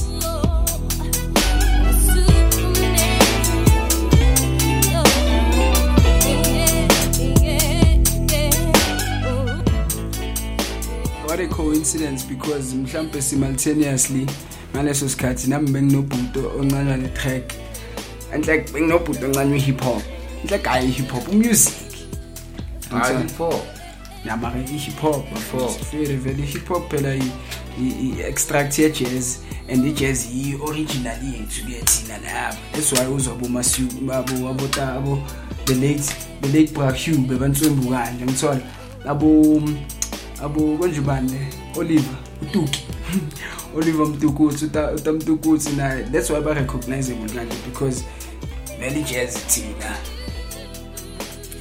coincidence 11.80 12.26
because 12.28 12.74
mhlambe 12.74 13.22
simultaneously 13.22 14.26
ngaleso 14.74 15.08
sikhathi 15.08 15.50
nami 15.50 15.70
benginobhuto 15.70 16.52
oncanywa 16.58 16.96
le-track 16.96 17.54
and 18.34 18.46
like 18.46 18.72
benginobhuto 18.72 19.26
oncanywa 19.26 19.56
i-hip 19.56 19.80
hop 19.80 20.02
like 20.50 20.68
hayi 20.68 20.88
i-hip 20.88 21.10
hop 21.10 21.28
umusic 21.28 21.72
mara 22.90 24.60
i-hip 24.60 25.00
hop 25.00 25.24
fere 25.90 26.16
vele 26.16 26.42
i-hip 26.42 26.68
hop 26.68 26.90
phela 26.90 27.14
i-extract 27.80 28.78
ye-jazz 28.78 29.38
and 29.68 29.86
i-jazz 29.86 30.26
yi-original 30.34 31.18
yethu 31.32 31.64
ke 31.64 31.84
thina 31.84 32.18
laba. 32.18 32.56
That's 32.72 32.92
why 32.92 33.06
uzoba 33.06 33.46
umasiu 33.46 33.88
abo 34.12 34.48
abota 34.48 34.92
abo 34.92 35.22
the 35.64 35.74
late 35.74 36.14
the 36.40 36.48
late 36.48 36.74
bra 36.74 36.90
hugh 36.90 37.18
bebantswembu 37.18 37.90
kanje 37.90 38.24
ngithola. 38.24 38.60
Abo 39.04 39.62
abo 40.42 40.78
konje 40.78 41.00
ubani 41.00 41.32
le 41.32 41.46
oliver 41.76 42.16
utuki. 42.42 42.86
Oliver 43.76 44.06
Mtukudzi 44.06 44.64
uta 44.64 44.92
uta 44.92 45.12
naye. 45.76 46.04
That's 46.12 46.30
why 46.30 46.40
ba-recognizable 46.40 47.28
kanje 47.28 47.54
because 47.64 48.04
vele 48.80 49.00
i-jazz 49.00 49.36
thina. 49.46 49.96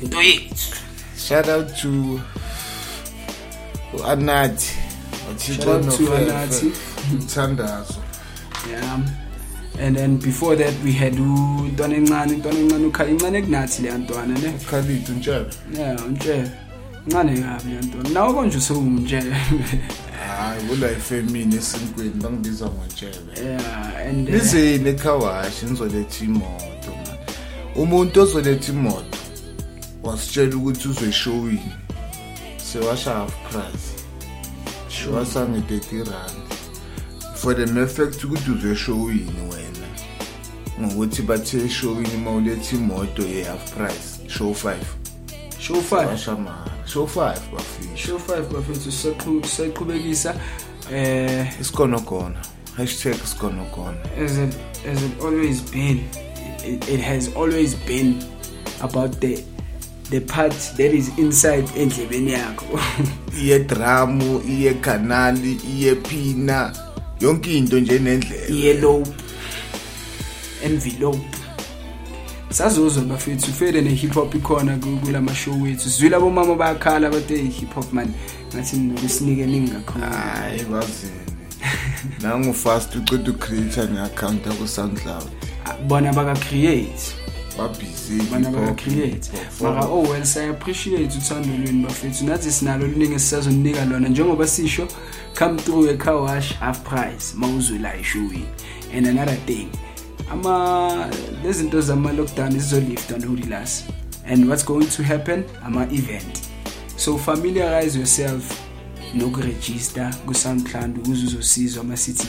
Into 0.02 0.18
yethu. 0.22 0.76
Shout 1.18 1.48
out 1.50 1.68
to 1.82 2.20
anathi 4.08 4.76
Shout 5.38 5.68
out 5.68 5.98
to 5.98 6.04
Anathi. 6.16 6.72
mthandazo 7.14 7.96
yeah. 8.70 9.00
And 9.80 9.96
then 9.96 10.18
before 10.18 10.56
that 10.56 10.74
we 10.84 10.92
had 10.92 11.14
untwana 11.14 11.96
encane 11.96 12.34
untwana 12.34 12.60
encane 12.60 12.86
ukhala 12.86 13.10
incane 13.10 13.42
kunathi 13.42 13.82
leya 13.82 13.98
ntwana 13.98 14.40
ne? 14.40 14.54
Khalid 14.70 15.10
untshela. 15.10 15.46
Yeah 15.78 16.06
untshela 16.06 16.50
ncane 17.10 17.42
kabi 17.42 17.70
leya 17.70 17.82
ntwana 17.82 18.10
nawe 18.10 18.34
konje 18.34 18.58
usewumtshela 18.58 19.36
hayi 20.38 20.62
kulife 20.68 21.18
emini 21.18 21.56
esinkweni 21.56 22.22
bangibiza 22.24 22.66
ngontshebe 22.66 23.32
yeah 23.44 24.08
and 24.08 24.30
uh, 24.30 24.34
bizeni 24.34 24.90
ekhawashi 24.90 25.66
nizoletha 25.66 26.26
imoto 26.26 26.92
man 27.02 27.18
umuntu 27.76 28.22
ozoletha 28.22 28.72
imoto 28.72 29.18
wasitshela 30.04 30.56
ukuthi 30.58 30.88
uzoyishowini 30.88 31.72
sewasha 32.72 33.14
half 33.14 33.34
price. 33.52 34.00
Wasange-30 35.12 36.12
rand. 36.12 36.54
For 37.36 37.54
the 37.56 37.66
mere 37.66 37.88
fact 37.88 38.24
ukuthi 38.24 38.52
uzoyishowini 38.52 39.42
wena. 39.52 39.88
Ngokuthi 40.82 41.22
bathe 41.22 41.66
eshowini 41.66 42.16
uma 42.16 42.32
uletha 42.32 42.76
imoto 42.76 43.24
ye-half 43.24 43.74
price 43.74 44.20
show 44.28 44.52
5 44.52 44.99
show 45.60 45.76
5 45.76 46.08
washa 46.08 46.38
show 46.86 47.06
5 47.06 47.40
bafisha 47.54 48.08
show 48.08 48.18
5 48.18 48.42
bafethu 48.54 48.92
sisaqhubekisa 48.92 50.36
eh 50.94 51.48
isikonogona 51.62 52.40
hashtag 52.78 53.16
isikonogona 53.24 53.98
as 54.26 54.38
it 54.38 54.56
as 54.92 55.04
it 55.04 55.24
always 55.24 55.72
been 55.72 56.00
it, 56.68 56.90
it 56.90 57.02
has 57.02 57.36
always 57.36 57.76
been 57.76 58.16
about 58.82 59.20
the 59.20 59.44
the 60.10 60.20
part 60.22 60.54
that 60.78 60.94
is 60.94 61.18
inside 61.18 61.66
endlebeni 61.78 62.32
yakho. 62.32 62.80
Iye 63.42 63.60
dramu 63.60 64.42
iye 64.50 64.74
kanali 64.74 65.58
iye 65.78 65.96
phina 65.96 66.74
yonke 67.20 67.58
into 67.58 67.80
nje 67.80 68.00
nendlela. 68.00 68.48
I-elope 68.50 69.12
envelope 70.64 71.20
sazuzwa 72.50 73.04
bafethu 73.04 73.54
fele 73.54 73.82
ne-hip 73.82 74.14
hop 74.14 74.36
ikhona 74.36 74.78
ku- 74.78 74.98
kula 75.06 75.22
mashow 75.22 75.62
wethu. 75.62 75.90
Sizwile 75.90 76.16
abomama 76.16 76.56
bayakhala 76.56 77.10
bathi 77.10 77.38
hip 77.38 77.74
hop 77.74 77.94
man. 77.94 78.08
Ngathi 78.56 78.78
nokusinike 78.78 79.46
ningi 79.46 79.72
kakhulu. 79.72 80.06
Hayi 80.06 80.64
bazini 80.64 81.12
nangufast 82.22 82.96
uceda 82.96 83.32
ucreator 83.32 83.90
ne-account 83.90 84.46
yaku-soundcloud. 84.46 85.24
Bona 85.88 86.14
baka-create. 86.14 87.14
Babhizi 87.58 88.22
bona 88.32 88.50
baka-create. 88.52 89.30
mara 89.62 89.86
oh 89.86 90.02
well 90.10 90.26
siya-appreciate 90.26 91.18
uthando 91.18 91.48
lwenu 91.58 91.88
bafethu. 91.88 92.26
Nathi 92.26 92.52
sinalo 92.52 92.86
oluningi 92.86 93.14
esisazoninika 93.14 93.86
lona. 93.86 94.10
Njengoba 94.10 94.48
sisho 94.48 94.88
come 95.40 95.58
through 95.62 95.90
ecar 95.90 96.16
wash 96.16 96.54
half 96.60 96.80
price 96.80 97.34
ma 97.36 97.48
uzwe 97.48 97.80
la 97.80 97.96
eshowini. 97.96 98.46
And 98.98 99.08
another 99.08 99.36
thing 99.46 99.68
ama 100.32 101.10
lezi 101.44 101.60
zinto 101.60 101.82
zama-lockdown 101.82 102.52
zizolifta 102.52 103.18
no-relax 103.18 103.84
and 104.28 104.46
what's 104.46 104.66
going 104.66 104.86
to 104.86 105.04
happen? 105.04 105.44
Ama-event. 105.66 106.40
So 106.98 107.18
familiarize 107.18 107.98
yourself 107.98 108.44
nokurejista 109.14 110.16
ku-soundcloud 110.26 110.98
ukuze 110.98 111.26
uzosizwa 111.26 111.82
ama-city. 111.84 112.28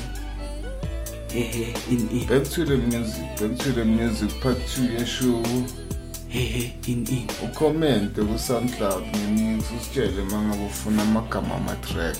Ehe 1.34 1.74
in 1.90 2.08
in. 2.12 2.26
Back 2.26 2.50
to 2.50 2.64
the 2.64 2.76
music 2.76 3.24
back 3.40 3.58
to 3.58 3.72
the 3.72 3.84
music 3.84 4.30
part 4.42 4.58
2 4.58 4.98
yeshow 5.00 5.42
ehe 6.34 6.72
in 6.86 7.06
in. 7.08 7.26
Ucommente 7.44 8.22
ku-soundcloud 8.22 9.04
ngemix 9.16 9.64
usitshele 9.80 10.22
uma 10.22 10.42
ngabe 10.42 10.64
ufuna 10.64 11.02
amagama 11.02 11.54
ama-track. 11.54 12.18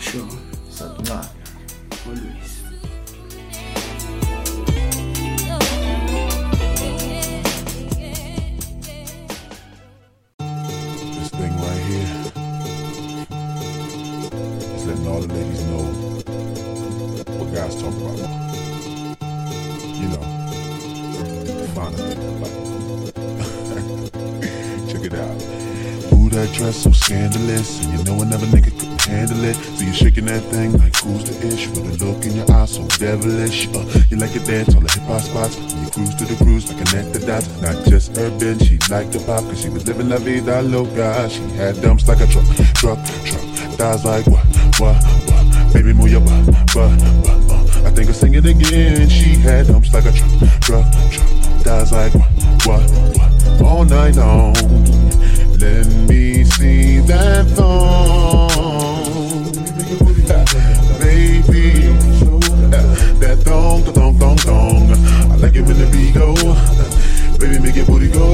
Sure. 0.00 0.24
Sakuncane. 0.70 1.28
Always 2.06 2.53
scandalous, 27.04 27.84
and 27.84 27.98
you 27.98 28.04
know 28.04 28.22
another 28.22 28.46
nigga 28.46 28.72
couldn't 28.72 29.02
handle 29.02 29.44
it. 29.44 29.54
So 29.76 29.84
you're 29.84 29.92
shaking 29.92 30.24
that 30.24 30.40
thing 30.48 30.72
like 30.78 30.96
who's 30.96 31.24
the 31.24 31.36
ish 31.46 31.68
with 31.68 32.00
a 32.00 32.04
look 32.04 32.24
in 32.24 32.32
your 32.32 32.50
eyes 32.50 32.76
so 32.76 32.86
devilish. 32.96 33.68
Uh, 33.68 33.84
you 34.08 34.16
like 34.16 34.32
to 34.32 34.40
dance 34.40 34.74
all 34.74 34.80
the 34.80 34.90
hip 34.90 35.04
hop 35.04 35.20
spots, 35.20 35.56
and 35.58 35.84
you 35.84 35.90
cruise 35.92 36.14
to 36.16 36.24
the 36.24 36.36
cruise 36.42 36.64
like 36.72 36.80
connect 36.80 37.12
the 37.12 37.20
dots. 37.20 37.48
Not 37.60 37.76
just 37.84 38.16
urban, 38.16 38.58
she 38.58 38.78
liked 38.88 39.12
the 39.12 39.20
pop, 39.20 39.44
cause 39.44 39.60
she 39.60 39.68
was 39.68 39.86
living 39.86 40.08
la 40.08 40.16
vida 40.16 40.62
loca. 40.62 41.28
She 41.28 41.42
had 41.60 41.80
dumps 41.82 42.08
like 42.08 42.20
a 42.20 42.26
truck, 42.26 42.48
truck, 42.72 42.98
truck. 43.28 43.44
Thighs 43.76 44.04
like 44.04 44.26
what, 44.26 44.44
what, 44.80 44.96
what? 45.28 45.74
Baby, 45.74 45.92
move 45.92 46.08
your 46.08 46.24
butt, 46.24 46.46
butt, 46.72 46.96
butt. 47.20 47.68
I 47.84 47.90
think 47.92 48.08
I'll 48.08 48.14
sing 48.14 48.34
it 48.34 48.46
again. 48.46 49.08
She 49.10 49.36
had 49.36 49.66
dumps 49.66 49.92
like 49.92 50.06
a 50.06 50.12
truck, 50.12 50.40
truck, 50.64 50.86
truck. 51.12 51.28
Thighs 51.68 51.92
like 51.92 52.14
what, 52.14 52.32
what, 52.64 52.84
what? 53.12 53.60
All 53.60 53.84
night 53.84 54.16
long. 54.16 55.03
Let 55.58 55.86
me 56.08 56.44
see 56.44 56.98
that 57.00 57.46
thong. 57.56 58.48
Baby, 61.00 61.92
that 63.20 63.38
thong, 63.44 63.84
the 63.84 63.92
thong, 63.92 64.18
thong, 64.18 64.36
thong. 64.38 64.90
I 65.32 65.36
like 65.36 65.56
it 65.56 65.62
when 65.62 65.78
the 65.78 65.86
beat 65.92 66.14
go. 66.14 66.34
Baby, 67.38 67.58
make 67.60 67.76
your 67.76 67.86
booty 67.86 68.08
go. 68.08 68.32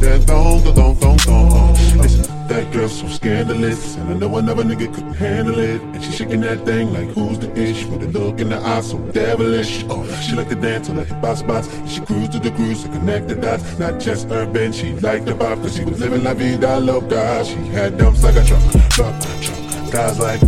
That 0.00 0.24
thong, 0.26 0.62
the 0.64 0.72
thong, 0.72 0.94
thong, 0.96 1.18
thong. 1.18 1.74
Listen, 1.98 2.37
that 2.48 2.72
girl 2.72 2.88
so 2.88 3.06
scandalous, 3.08 3.96
and 3.96 4.10
I 4.10 4.14
know 4.14 4.36
another 4.38 4.64
nigga 4.64 4.92
couldn't 4.92 5.14
handle 5.14 5.58
it. 5.58 5.80
And 5.80 6.02
she 6.02 6.10
shaking 6.12 6.40
that 6.40 6.64
thing 6.64 6.92
like 6.92 7.08
who's 7.08 7.38
the 7.38 7.52
ish 7.58 7.84
with 7.84 8.02
a 8.02 8.06
look 8.18 8.40
in 8.40 8.48
the 8.48 8.58
eye 8.58 8.80
so 8.80 8.98
devilish. 9.12 9.84
Oh, 9.88 10.04
she 10.22 10.34
like 10.34 10.48
to 10.48 10.54
dance 10.54 10.88
on 10.88 10.96
the 10.96 11.04
hip 11.04 11.18
hop 11.18 11.36
spots. 11.36 11.68
and 11.74 11.88
She 11.88 12.00
cruised 12.00 12.32
to 12.32 12.38
the 12.38 12.50
cruise 12.50 12.82
to 12.84 12.88
connect 12.88 13.28
the 13.28 13.36
dots. 13.36 13.78
Not 13.78 14.00
just 14.00 14.30
urban, 14.30 14.72
she 14.72 14.94
liked 14.94 15.26
the 15.26 15.34
pop, 15.34 15.58
cause 15.58 15.76
she 15.76 15.84
was 15.84 16.00
living 16.00 16.24
la 16.24 16.34
vida 16.34 16.80
loca. 16.80 17.44
She 17.44 17.56
had 17.68 17.98
dumps 17.98 18.22
like 18.24 18.36
a 18.36 18.44
truck, 18.44 18.62
truck, 18.90 19.14
truck. 19.40 19.92
Guys 19.92 20.18
like 20.18 20.40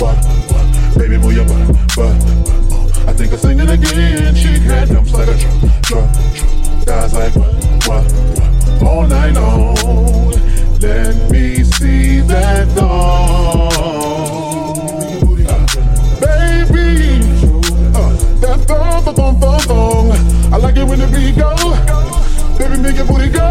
what, 0.00 0.16
what, 0.16 0.16
what? 0.50 0.98
Baby, 0.98 1.18
move 1.18 1.34
your 1.34 1.46
butt, 1.46 1.68
butt, 1.96 2.18
butt. 2.68 3.08
I 3.08 3.12
think 3.12 3.32
I'll 3.32 3.38
sing 3.38 3.60
it 3.60 3.70
again. 3.70 4.34
She 4.34 4.58
had 4.58 4.88
dumps 4.88 5.12
like 5.12 5.28
a 5.28 5.38
truck, 5.38 5.82
truck, 5.82 6.12
truck. 6.34 6.86
Guys 6.86 7.14
like 7.14 7.34
what, 7.36 7.54
what, 7.86 8.12
what? 8.12 8.82
All 8.82 9.06
night 9.06 9.34
long. 9.34 9.74
Let 10.84 11.30
me 11.30 11.64
see 11.64 12.20
that 12.20 12.68
thong. 12.76 13.70
Baby, 16.20 17.20
that 18.42 18.60
thong, 18.68 19.02
thong, 19.02 19.40
thong, 19.40 19.60
thong. 19.60 20.10
I 20.52 20.56
like 20.58 20.76
it 20.76 20.84
when 20.84 20.98
the 20.98 21.06
beat 21.06 21.36
go. 21.38 21.56
Baby, 22.58 22.82
make 22.82 22.96
your 22.96 23.06
booty 23.06 23.30
go. 23.30 23.48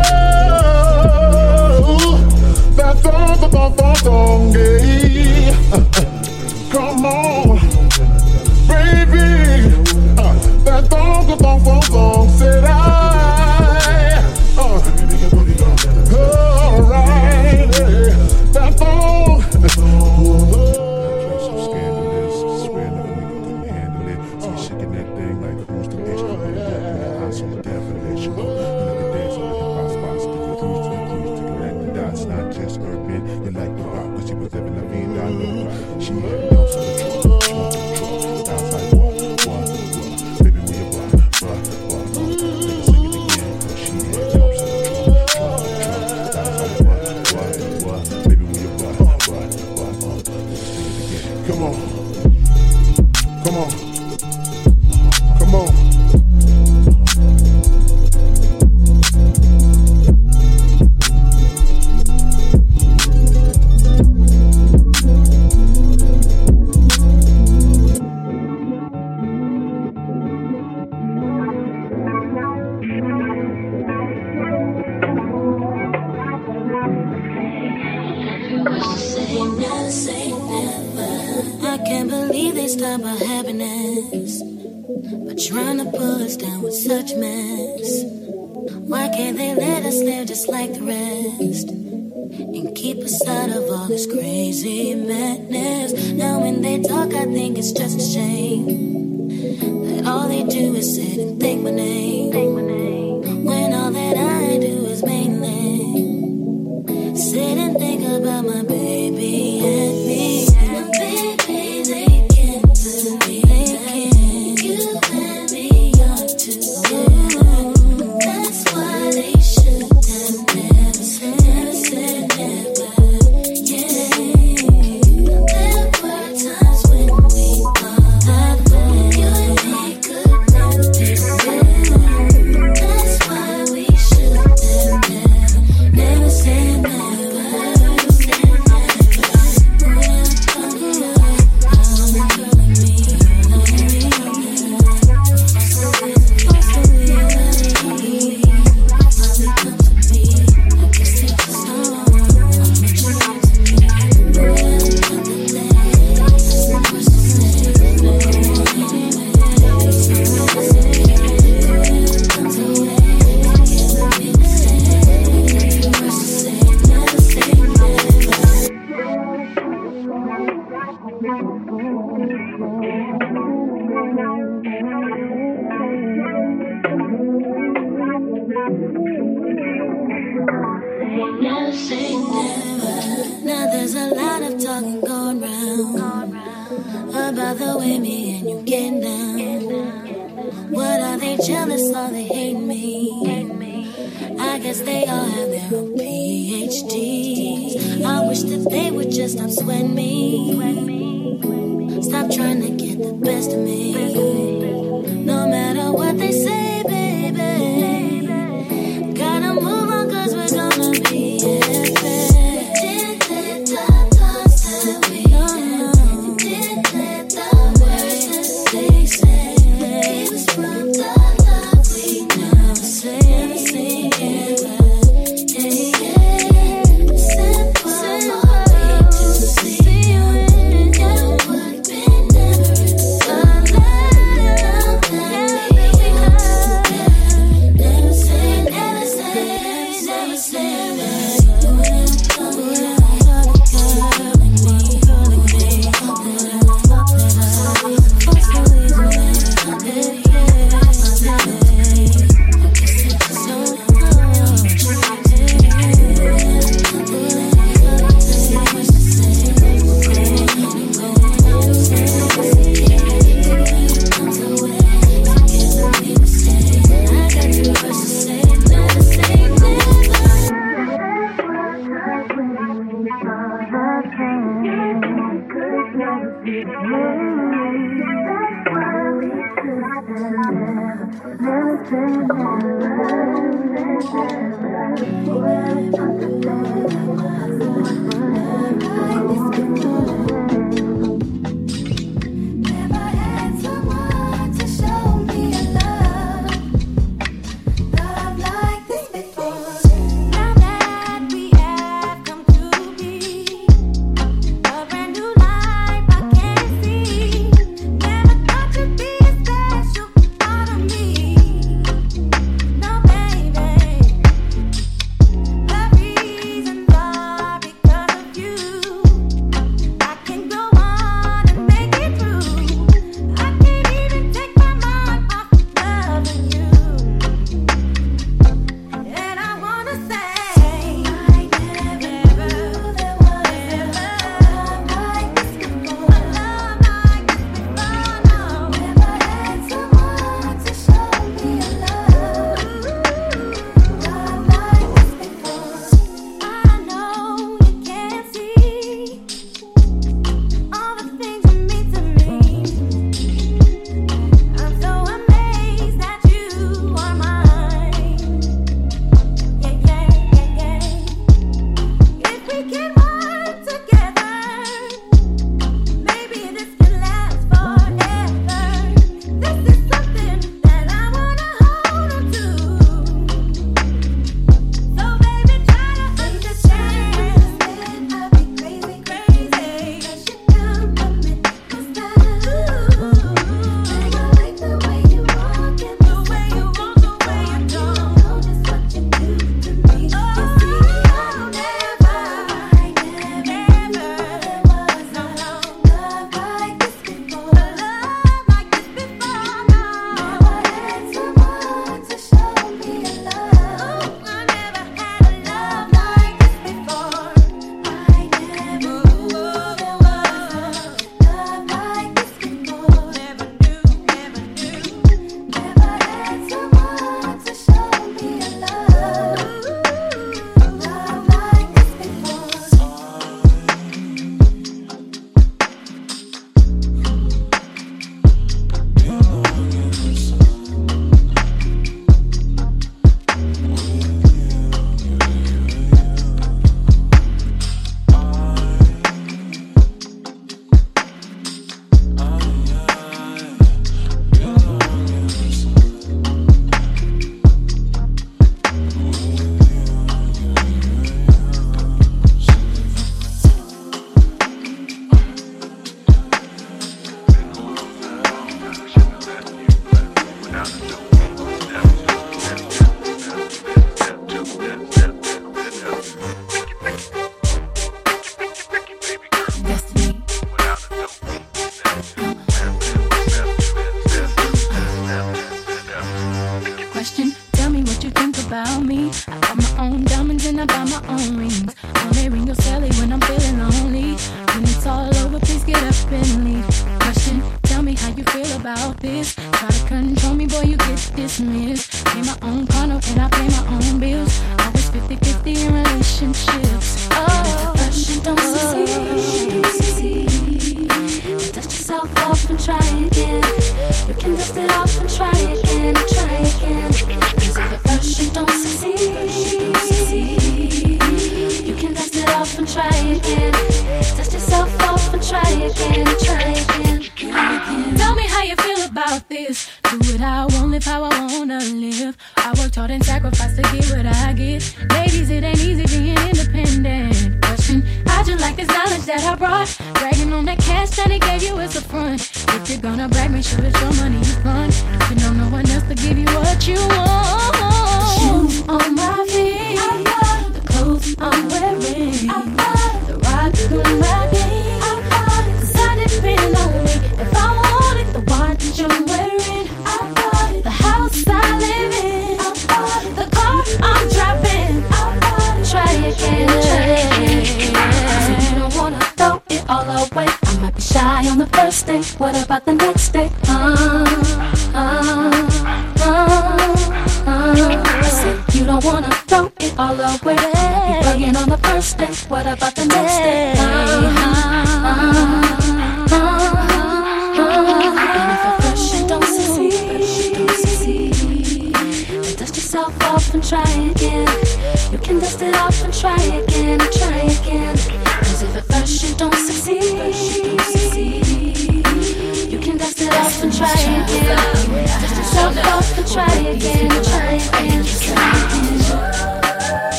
That 2.77 2.99
thong, 3.01 3.38
thong, 3.39 3.51
thong, 3.51 3.73
thong, 3.77 3.95
thong, 3.95 4.51
yeah. 4.53 5.55
Come 6.71 7.03
on, 7.03 7.57
baby. 8.69 9.73
Uh, 10.21 10.34
that 10.65 10.88
thong, 10.88 11.25
thong, 11.25 11.39
thong, 11.39 11.61
thong, 11.61 11.81
thong. 11.81 12.29
Said 12.38 12.63
I. 12.63 13.12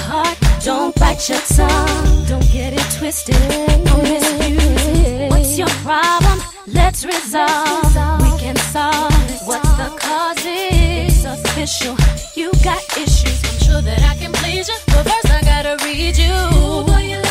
heart, 0.00 0.38
don't 0.64 0.94
bite 0.96 1.28
your 1.28 1.40
tongue. 1.40 2.24
Don't 2.26 2.48
get 2.52 2.72
it 2.72 2.88
twisted. 2.98 3.34
Don't 3.84 4.02
misuse 4.02 5.30
What's 5.30 5.58
your 5.58 5.68
problem? 5.84 6.40
Let's 6.66 7.04
resolve. 7.04 7.94
We 8.22 8.38
can 8.38 8.56
solve 8.56 9.12
what's 9.46 9.72
the 9.80 9.88
cause 9.98 10.44
is. 10.44 11.24
It's 11.24 11.24
official. 11.24 11.96
You 12.34 12.52
got 12.64 12.82
issues. 12.96 13.38
I'm 13.44 13.58
sure 13.66 13.82
that 13.82 14.02
I 14.02 14.14
can 14.16 14.32
please 14.32 14.68
you, 14.68 14.76
but 14.88 15.04
first 15.08 15.30
I 15.30 15.42
gotta 15.42 15.76
read 15.84 16.16
you. 16.16 16.32
Ooh, 16.32 16.84
boy, 16.84 17.02
you 17.12 17.29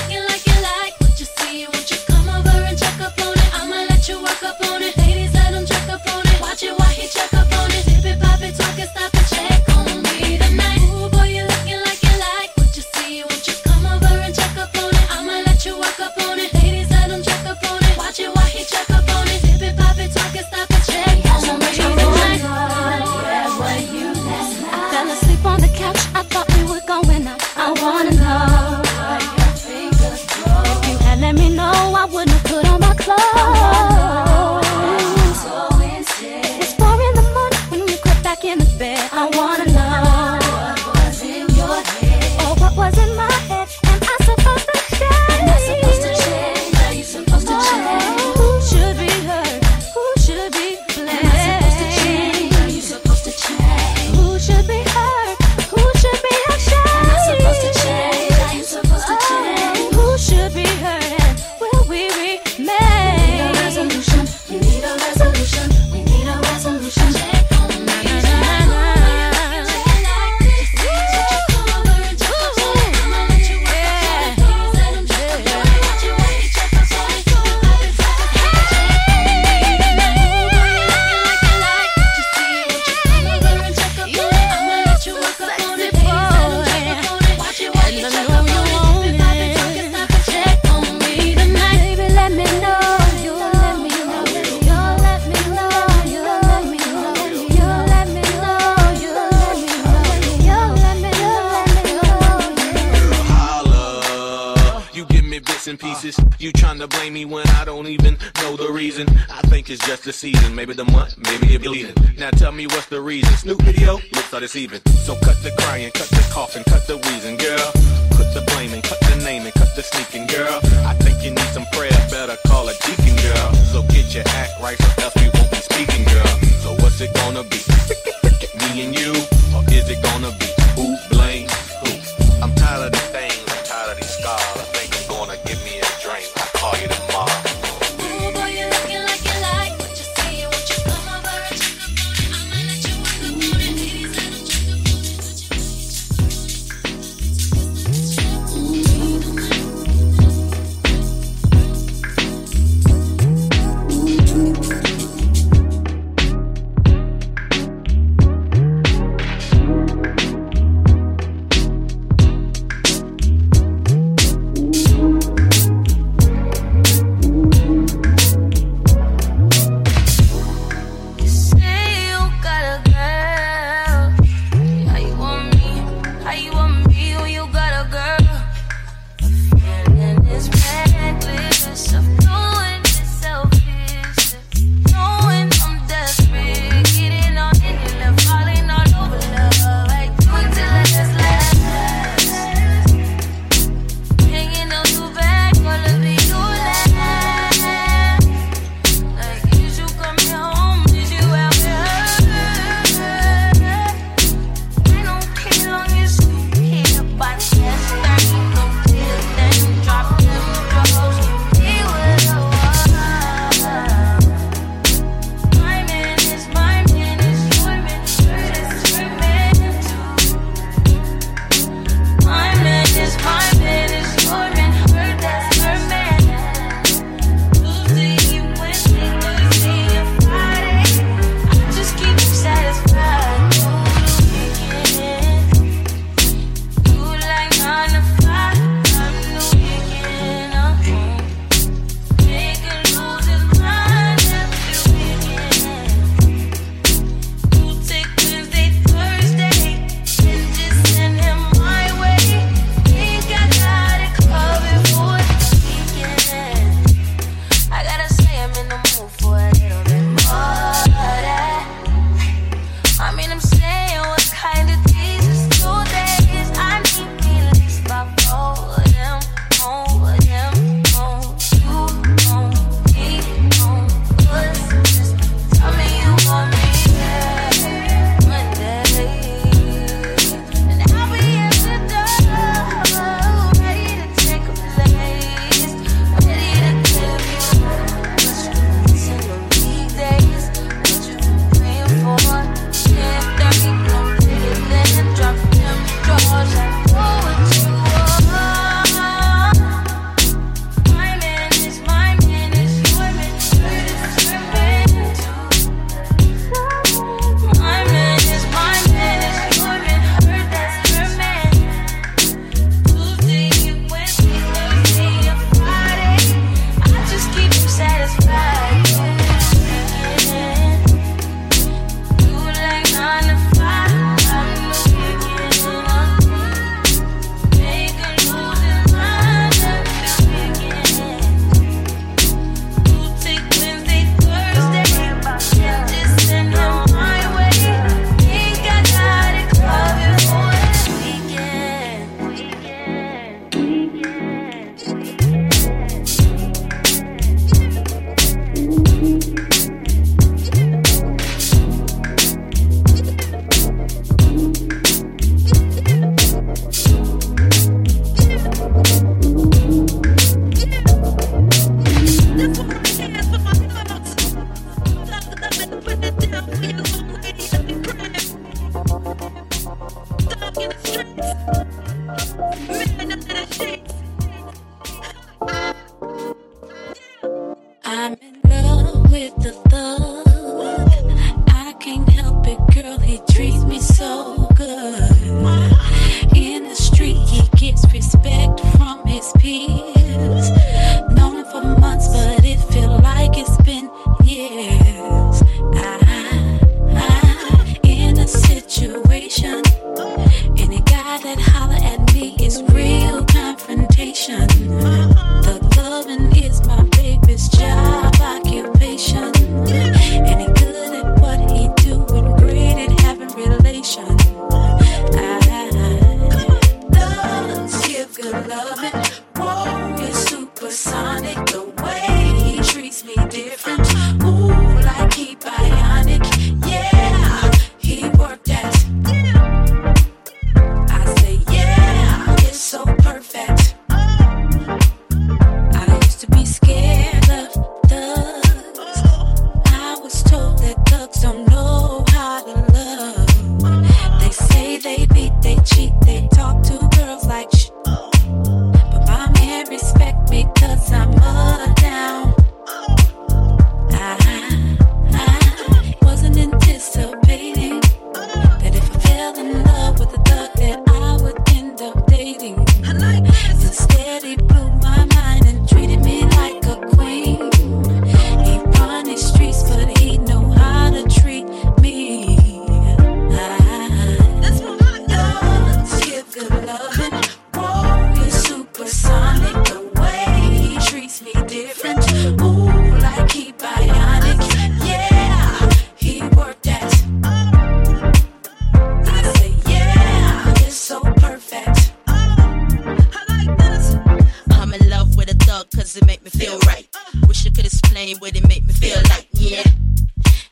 saying 498.10 498.20
what 498.20 498.36
it 498.36 498.48
make 498.48 498.66
me 498.66 498.74
feel 498.74 498.98
like, 499.10 499.28
yeah. 499.34 499.64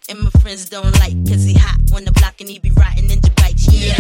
And 0.10 0.20
my 0.20 0.30
friends 0.42 0.70
don't 0.70 0.92
like, 1.00 1.16
cause 1.28 1.44
he 1.44 1.54
hot 1.54 1.80
on 1.94 2.06
the 2.06 2.12
block 2.12 2.40
and 2.40 2.50
he 2.50 2.60
be 2.60 2.72
riding 2.72 3.10
ninja 3.10 3.34
bikes, 3.36 3.68
yeah. 3.72 3.98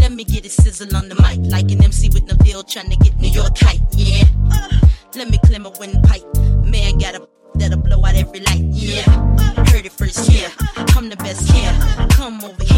Let 0.00 0.12
me 0.12 0.24
get 0.24 0.46
a 0.46 0.48
sizzle 0.48 0.94
on 0.96 1.08
the 1.08 1.14
mic, 1.16 1.38
like 1.50 1.70
an 1.72 1.84
MC 1.84 2.08
with 2.08 2.24
no 2.24 2.34
feel 2.44 2.62
trying 2.62 2.90
to 2.90 2.96
get 2.96 3.18
New 3.20 3.28
York 3.28 3.54
tight, 3.54 3.80
yeah. 3.92 4.24
Let 5.14 5.30
me 5.30 5.38
clear 5.44 5.60
my 5.60 5.72
windpipe, 5.78 6.24
man 6.64 6.98
got 6.98 7.14
a 7.16 7.28
that'll 7.54 7.78
blow 7.78 8.04
out 8.04 8.14
every 8.14 8.40
light, 8.40 8.64
yeah. 8.70 9.02
Heard 9.70 9.86
it 9.86 9.92
first, 9.92 10.30
yeah. 10.30 10.50
I'm 10.96 11.08
the 11.08 11.16
best, 11.16 11.52
yeah. 11.54 12.08
Come 12.10 12.42
over 12.44 12.64
here 12.64 12.75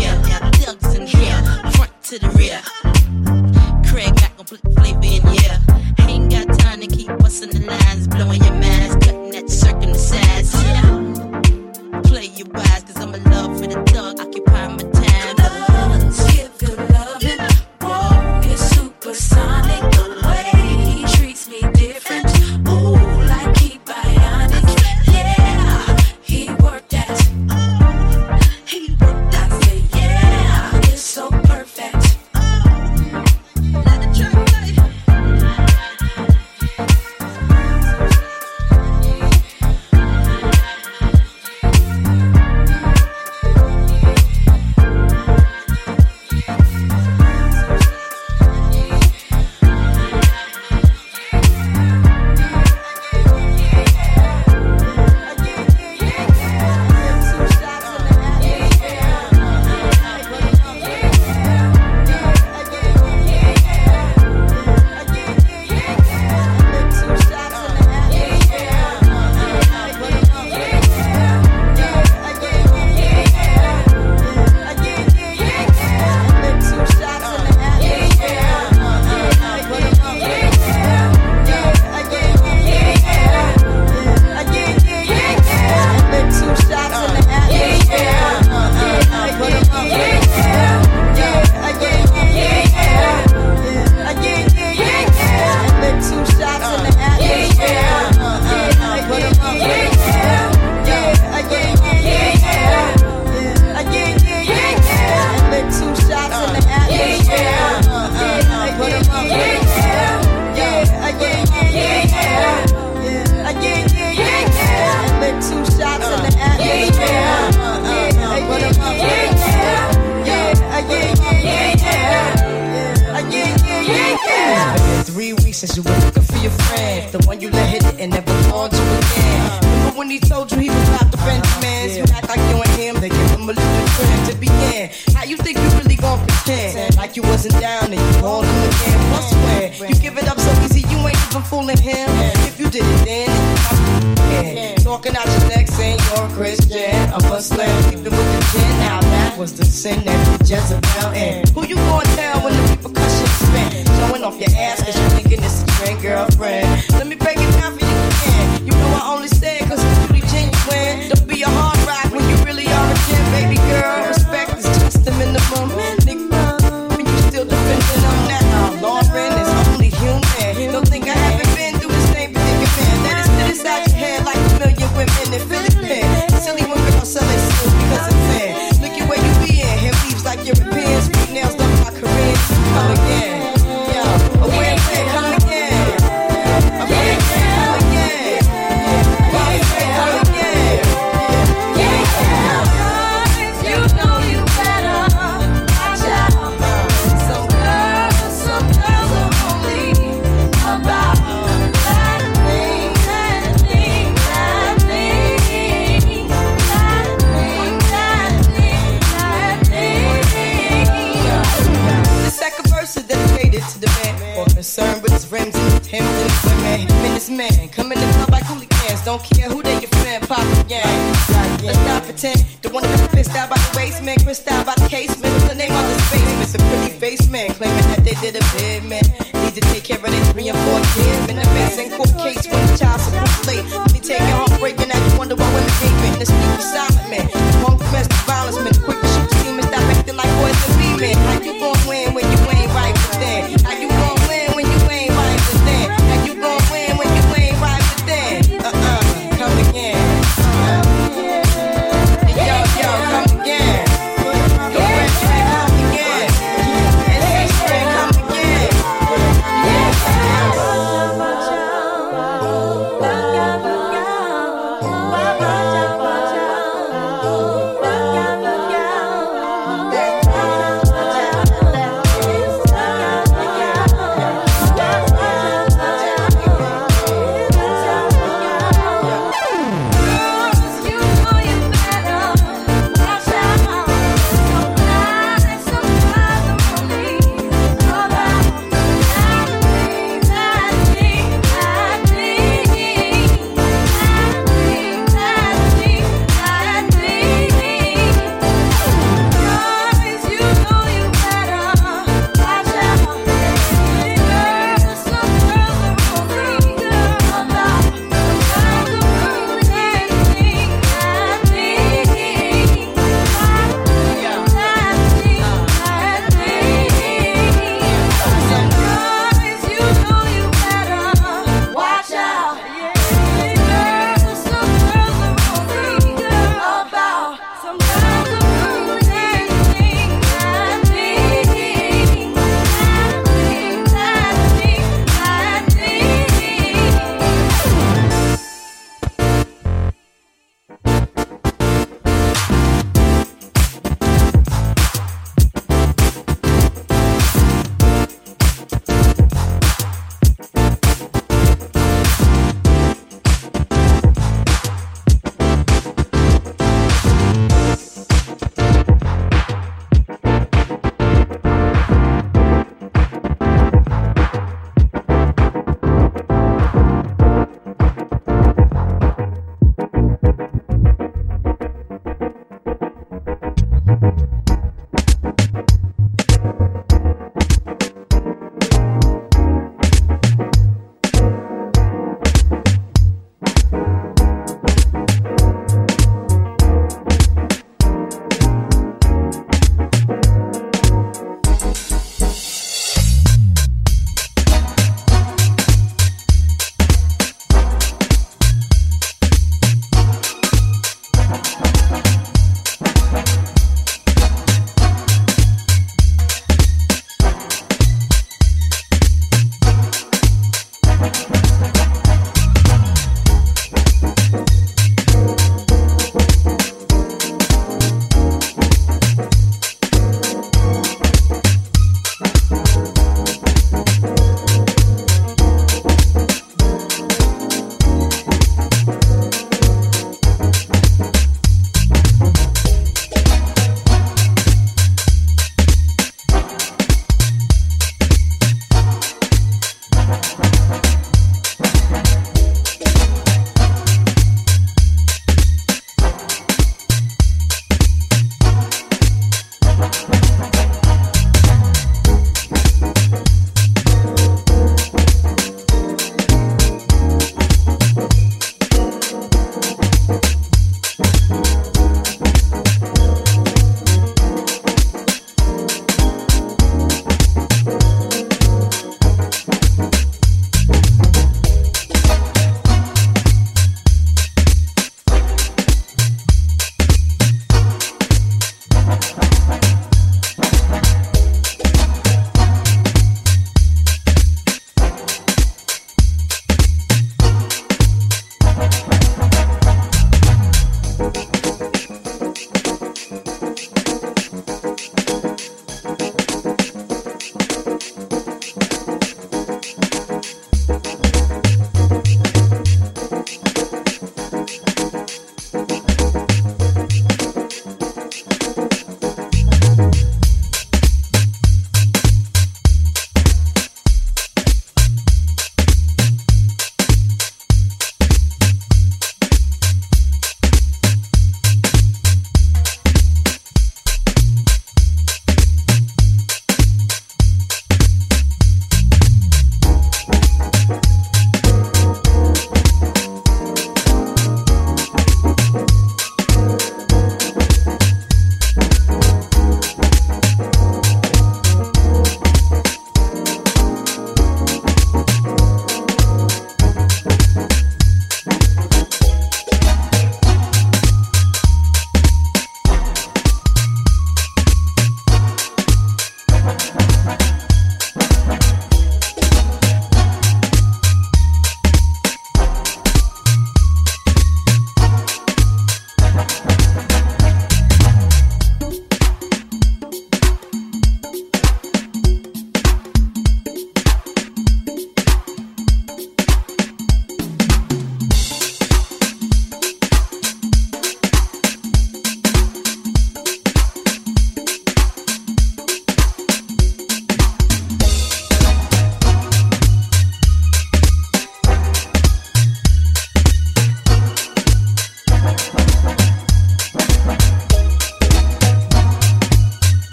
man. 228.89 229.05
Need 229.45 229.55
to 229.55 229.61
take 229.72 229.84
care 229.84 229.99
of 229.99 230.09
their 230.09 230.24
three 230.32 230.49
and 230.49 230.59
four 230.64 230.80
kids. 230.97 231.26
Been 231.28 231.39
a 231.39 231.45
facing 231.53 231.91
court 231.93 232.12
case 232.18 232.45
when 232.49 232.66
the 232.66 232.76
child 232.76 233.01
support 233.01 233.47
late. 233.47 233.64
Really 233.68 234.01
taking 234.01 234.32
heartbreaking 234.32 234.89
that 234.89 235.01
you 235.05 235.18
wonder 235.18 235.36
why 235.36 235.49
women 235.53 235.74
hate 235.84 235.99
men. 236.03 236.18
The 236.18 236.26
sneaky 236.26 236.62
silent 236.64 237.09
man. 237.12 237.28
Punk 237.62 237.78
domestic 237.78 238.18
violence 238.24 238.57
man. 238.57 238.74
Quick 238.84 239.01
to 239.01 239.09
shoot 239.12 239.28
the 239.28 239.36
demons, 239.45 239.68
stop 239.68 239.84
acting 239.93 240.16
like 240.16 240.32
boys 240.41 240.57
and 240.57 240.74
be 240.80 240.89
men. 241.01 241.57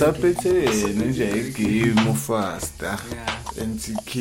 Nasiphethe 0.00 0.72
sisaphethene 0.72 1.04
nje 1.06 1.52
igame 1.58 2.14
faster 2.14 2.98
ntk 3.66 4.16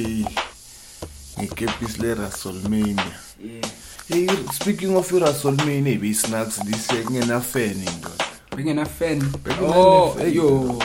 ngekepisi 1.39 2.01
lerasolmania 2.01 3.05
yeah. 3.45 3.69
Hey 4.07 4.27
speaking 4.53 4.95
of 4.95 5.11
irasolmania 5.11 5.93
ibiyisnacks 5.93 6.59
lise 6.65 7.03
kungenafeni 7.03 7.89
ndoda 7.99 8.25
bengena 8.55 8.85
fan 8.85 9.19
Bengena 9.43 9.67
oh 9.77 10.13
fan. 10.17 10.33
yo. 10.33 10.79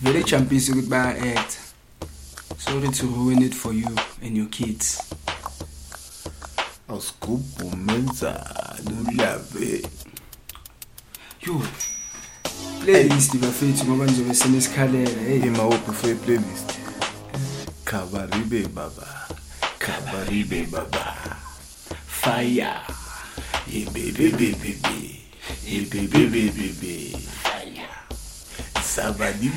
very 0.00 0.24
champisi 0.24 0.72
ukuthi 0.72 0.88
baya 0.88 1.40
act 1.40 1.56
sorry 2.58 2.88
to 2.88 3.06
ruin 3.06 3.42
it 3.42 3.54
for 3.54 3.74
you 3.74 3.88
and 4.22 4.36
your 4.36 4.48
kids. 4.48 5.02
Awusigubhu 6.88 7.72
ulabe 9.12 9.82
yo 11.46 11.62
playlist 12.84 13.36
bafethu 13.36 13.84
ngoba 13.84 14.04
ngizobe 14.04 14.34
senesikhalela 14.34 15.20
hey. 15.28 15.38
Imawopho 15.38 15.92
for 15.92 16.14
playlist 16.14 16.72
kabaribe 17.84 18.68
baba. 18.74 19.28
Kabaribe 19.78 20.66
baba. 20.70 21.16
Fire. 22.06 22.74
Yebebebebebe 23.72 25.20
yebebebebebe 25.68 27.16
fire. 27.42 27.88
Sabadi 28.82 29.50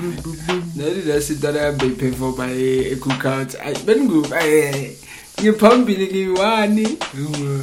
nali 0.76 1.02
lasintana 1.02 1.60
yambe 1.60 1.85
iperforma 1.85 2.52
ekucout 2.52 3.56
ayi 3.65 3.77
beninguba 3.85 4.43
ngiphambili 5.41 6.07
ngiyi-one. 6.07 6.97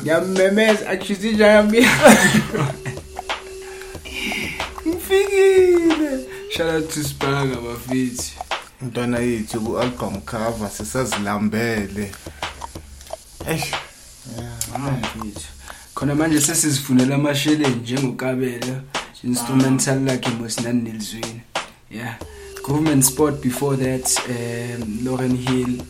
Ngiyamemeza 0.02 0.90
akushizinja 0.90 1.46
yami 1.46 1.86
shout 6.56 6.74
out 6.74 6.90
to 6.90 7.04
spanga 7.04 7.56
bafethi 7.56 8.32
intwana 8.82 9.18
yethu 9.18 9.60
ku-album 9.60 10.20
cover 10.20 10.70
sisazilambele 10.70 12.12
eish 13.50 13.72
mfethu 14.78 15.48
khona 15.94 16.14
manje 16.14 16.40
sesizifunela 16.40 17.14
amasheleni 17.14 17.76
njengokabela 17.76 18.82
instrumental 19.24 20.04
lakhe 20.04 20.30
mosinani 20.30 20.82
nelizwini. 20.82 21.40
Yeah 21.90 22.18
government 22.62 23.04
sport 23.04 23.40
before 23.42 23.76
that 23.76 24.06
um, 24.28 25.04
lauren 25.04 25.36
hill 25.36 25.82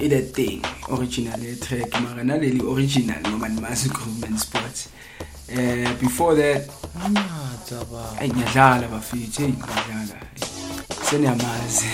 i-that 0.00 0.32
thing 0.32 0.62
original 0.90 1.40
track 1.60 1.90
mara 2.00 2.24
naleli 2.24 2.62
original 2.62 3.20
noma 3.22 3.48
nimazi 3.48 3.88
government 3.88 4.38
sport 4.38 4.88
uh, 5.52 5.92
before 6.00 6.34
that 6.36 6.70
ayi 8.20 8.30
ngiyadlala 8.30 8.88
bafethu 8.88 9.42
eyi 9.42 9.52
ngiyadlala. 9.52 10.20
Seniyamazi. 11.10 11.86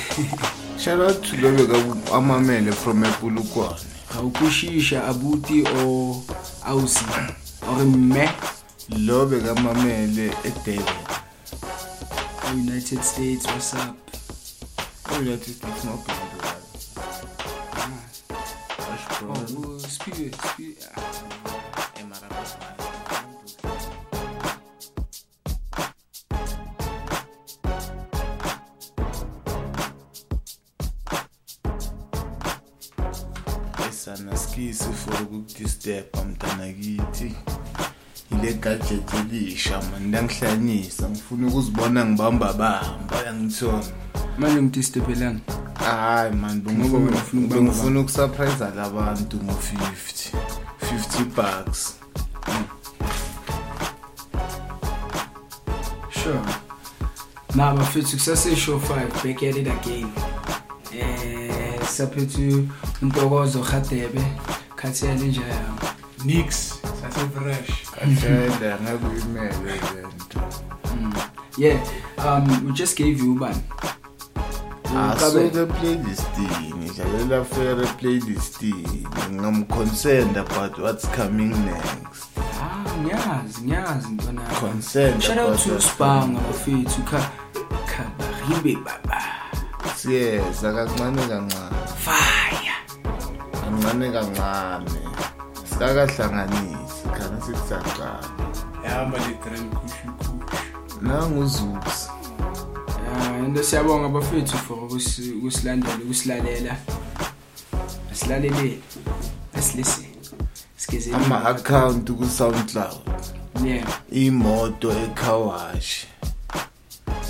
Shout 0.78 1.00
out 1.00 1.22
to 1.22 1.36
lobe 1.36 1.66
amamele 2.12 2.72
from 2.72 3.04
epulukwane. 3.04 3.80
Awukushisha 4.16 5.04
abuti 5.08 5.64
o 5.78 6.22
ausi 6.64 7.04
or 7.68 7.84
me. 7.84 8.28
Lo 8.88 9.26
bekamamele 9.26 10.32
edurban 10.44 11.14
united 12.54 13.02
states 13.02 13.46
what's 13.46 13.74
up? 13.74 13.96
United 15.18 15.54
states 15.54 15.84
no 15.84 15.98
Oh, 19.26 19.78
speak, 19.78 20.34
speak. 20.34 20.78
Esanaskisi 34.04 34.84
for 34.84 35.14
ukukudisturba 35.22 36.24
mntana 36.24 36.72
kithi. 36.72 37.34
Ile 38.32 38.52
gadget 38.52 39.14
elisha 39.14 39.82
mani 39.82 40.08
liyangihlanyisa 40.10 41.10
ngifuna 41.10 41.46
ukuzibona 41.48 42.04
ngibamba 42.06 42.52
bamba 42.52 43.16
yangithola 43.26 43.84
manje 44.38 44.62
ngidistebelanga 44.62 45.40
hayi 45.74 46.32
mani 46.32 46.62
Ngoba 46.72 46.98
wena 46.98 47.16
ufuna 47.16 47.42
ukubamba 47.42 47.56
bengifuna 47.56 48.00
ukusurprise 48.00 48.64
labantu 48.76 49.36
ngo-50 49.36 50.36
50 50.80 51.24
bucks. 51.36 51.94
Sure. 56.10 56.40
Na 57.54 57.74
bafethu 57.74 58.16
kusase-show 58.16 58.78
5 58.78 59.24
back 59.24 59.42
at 59.42 59.56
it 59.56 59.68
again. 59.68 60.08
Eh 60.92 61.43
saphethu 61.96 62.68
untokozo 63.02 63.64
Radebe 63.72 64.24
khathele 64.76 65.26
njalo 65.26 65.74
nix 66.24 66.74
sasefresh 67.00 67.72
kathele 67.94 68.76
ngakuyimele 68.82 69.74
lento 69.94 70.40
yeah 71.58 71.78
um 72.18 72.66
we 72.66 72.72
just 72.72 72.96
gave 72.96 73.18
you 73.18 73.32
ubani? 73.32 73.62
Asuke 74.94 75.66
playlistini 75.66 76.90
dlalela 76.96 77.44
fere 77.44 77.86
playlistini 77.86 79.06
ngam-concerned 79.32 80.36
about 80.36 80.78
what's 80.78 81.08
coming 81.16 81.50
next? 81.64 82.28
Ah, 82.62 82.84
ngiyazi 83.02 83.62
ngiyazi 83.64 84.08
ntwana. 84.08 84.40
Concerned 84.60 85.22
shout 85.22 85.38
out 85.38 85.48
about 85.48 85.60
to 85.60 85.70
what's 85.70 85.86
spanga 85.86 86.40
bafethu 86.40 87.02
kha 87.02 87.30
khabaribe 87.86 88.76
baba 88.84 89.43
yes 90.08 90.64
akancane 90.64 91.22
kancane 91.28 91.86
fire. 91.96 92.76
Kancane 93.52 94.12
kancane 94.12 95.00
sikakahlanganisi 95.64 97.08
khana 97.16 97.40
sikuzacala 97.40 98.20
yahamba 98.84 99.18
le-grand 99.18 99.74
kushuku 99.74 100.34
nanguzuzi. 101.02 102.08
Ah, 103.16 103.38
into 103.38 103.62
siyabonga 103.62 104.08
bafethu 104.08 104.56
for 104.56 104.78
ukusilandela 104.84 105.96
ukusilalela. 106.04 106.76
Asilaleleni 108.12 108.82
asilise 109.56 110.06
sikezeli 110.76 111.16
ama-account 111.16 112.10
ku-soundcloud. 112.10 113.00
Yeah. 113.64 113.86
Imoto 114.10 114.92
ekhawashi. 114.92 116.06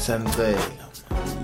Sanicela 0.06 0.84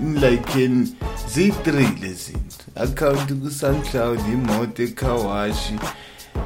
mlikeini 0.01 0.95
ziyi-3 1.33 2.01
le 2.01 2.13
zinto. 2.13 2.65
Akhawunti 2.75 3.33
ku-soundcloud 3.33 4.19
imoto 4.33 4.83
ekhawashi 4.83 5.75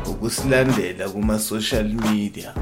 ukusilandela 0.06 1.10
kuma-social 1.10 1.88
media. 2.06 2.54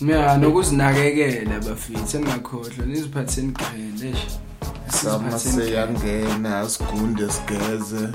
Ya 0.00 0.36
nokuzinakekela 0.38 1.60
bafithi 1.60 2.16
engakhohlwa 2.16 2.86
niziphatheni 2.86 3.52
grele 3.52 4.14
sama 4.88 5.38
seyangena 5.38 6.60
asigunde 6.60 7.28
sigeze. 7.32 8.08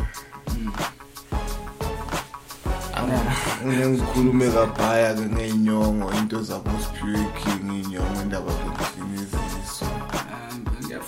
Ngeke 3.66 3.88
ngikhulume 3.90 4.48
kabhaya-ke 4.52 5.22
ngey'nyongo 5.22 6.12
into 6.18 6.44
zabo 6.44 6.72
siphiwe 6.84 7.26
king 7.40 7.66
iy'nyongo 7.72 8.22
indaba 8.22 8.52
zokuhliniza 8.52 9.38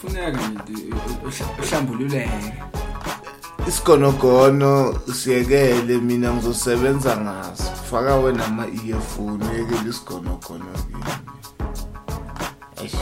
kuyafuneka 0.05 0.47
nje 0.47 0.93
uhlambululeke. 1.59 2.53
Isigonogono 3.67 4.99
siyekele 5.13 5.97
mina 5.97 6.33
ngizosebenza 6.33 7.17
ngaso. 7.17 7.63
Faka 7.89 8.15
wena 8.15 8.45
ama-earphone 8.45 9.45
uyekele 9.45 9.89
isigonogono 9.89 10.65
kimi. 10.87 11.03
Eish. 12.81 12.95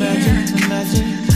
Yeah. 0.00 0.64
imagine, 0.64 1.29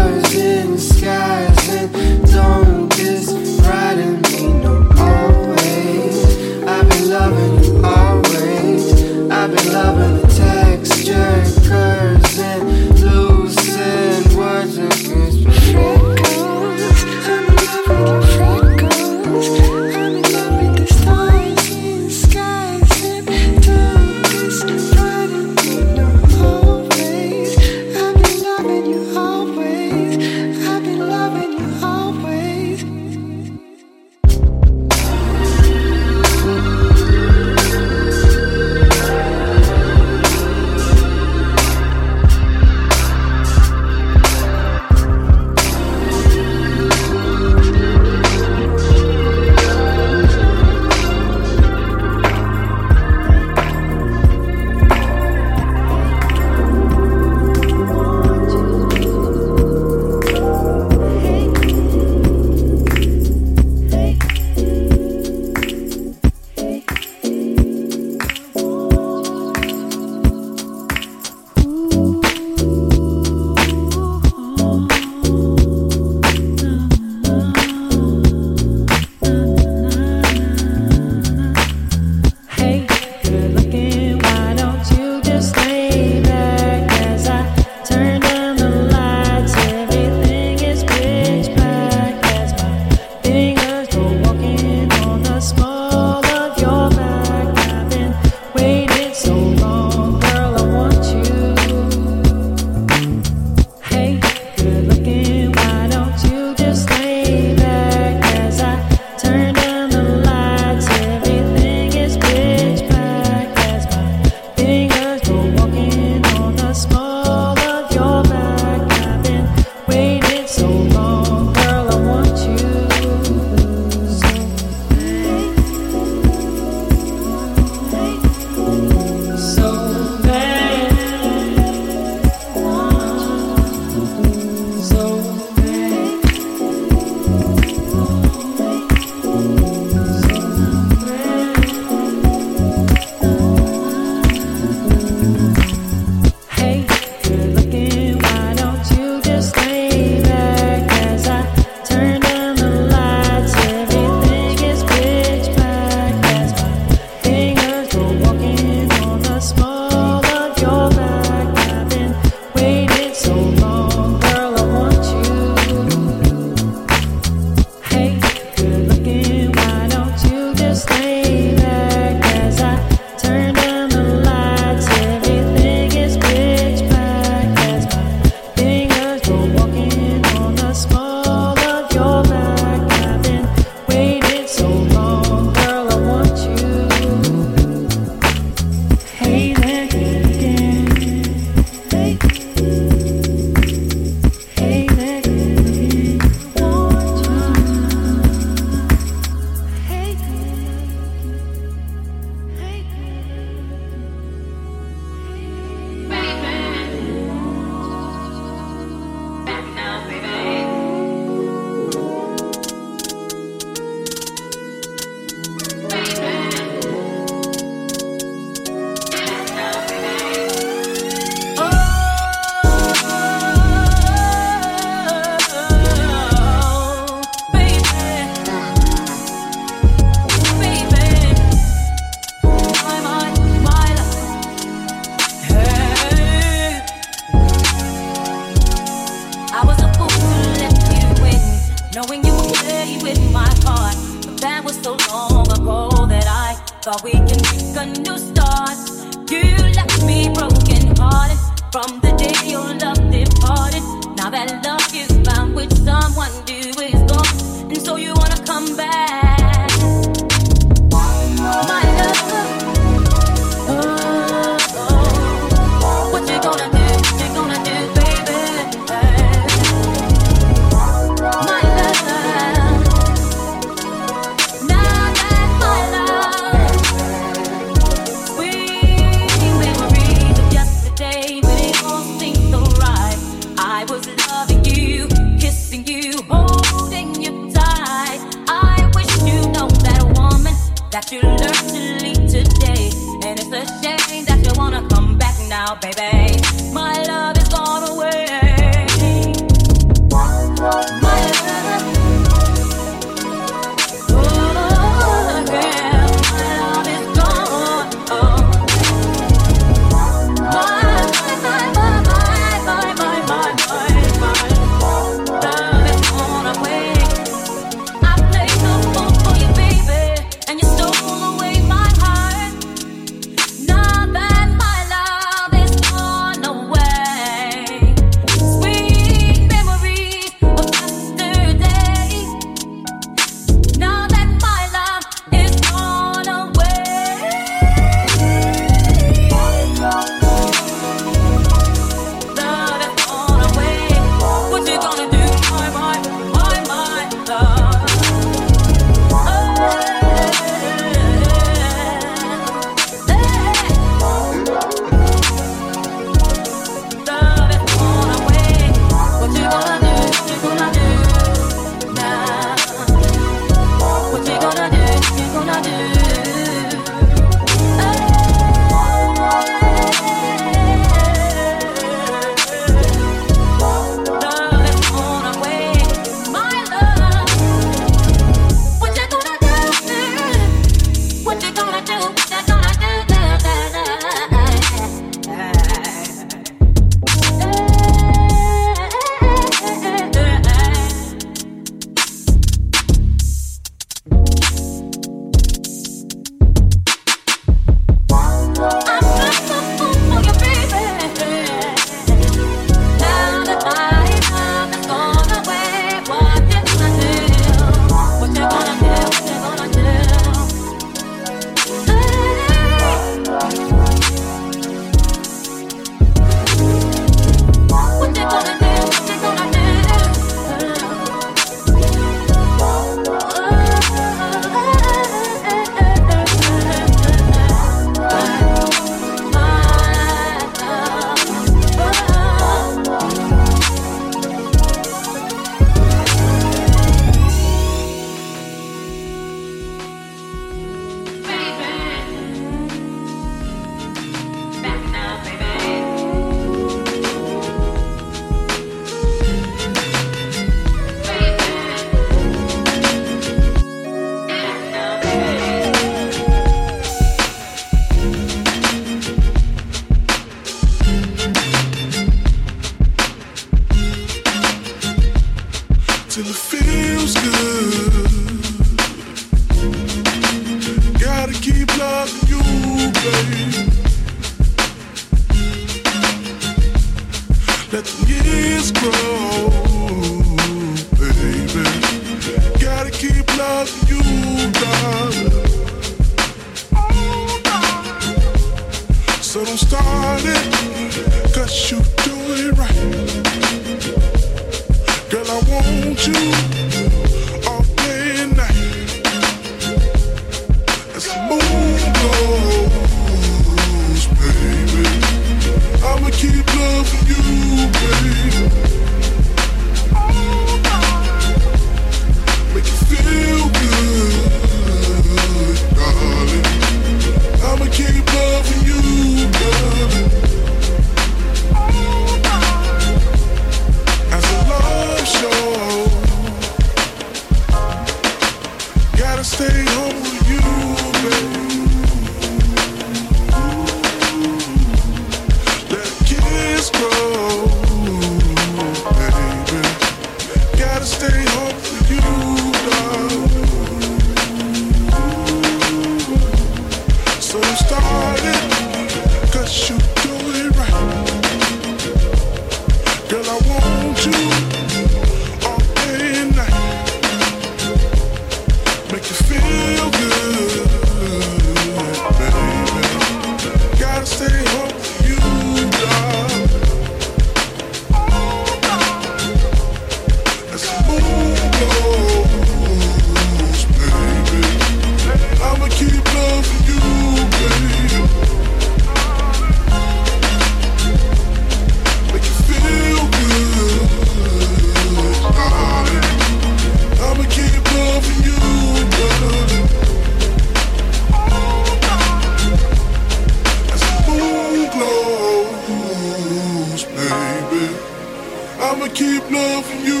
keep 599.42 599.50
loving 599.50 599.84
you, 599.84 600.00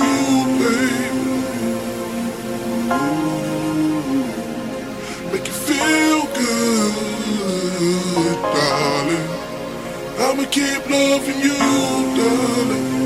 baby. 0.60 1.32
Make 5.32 5.46
you 5.46 5.52
feel 5.52 6.20
good, 6.40 6.94
darling. 8.54 9.28
I'ma 10.18 10.44
keep 10.50 10.90
loving 10.90 11.40
you, 11.40 11.58
darling. 12.16 13.01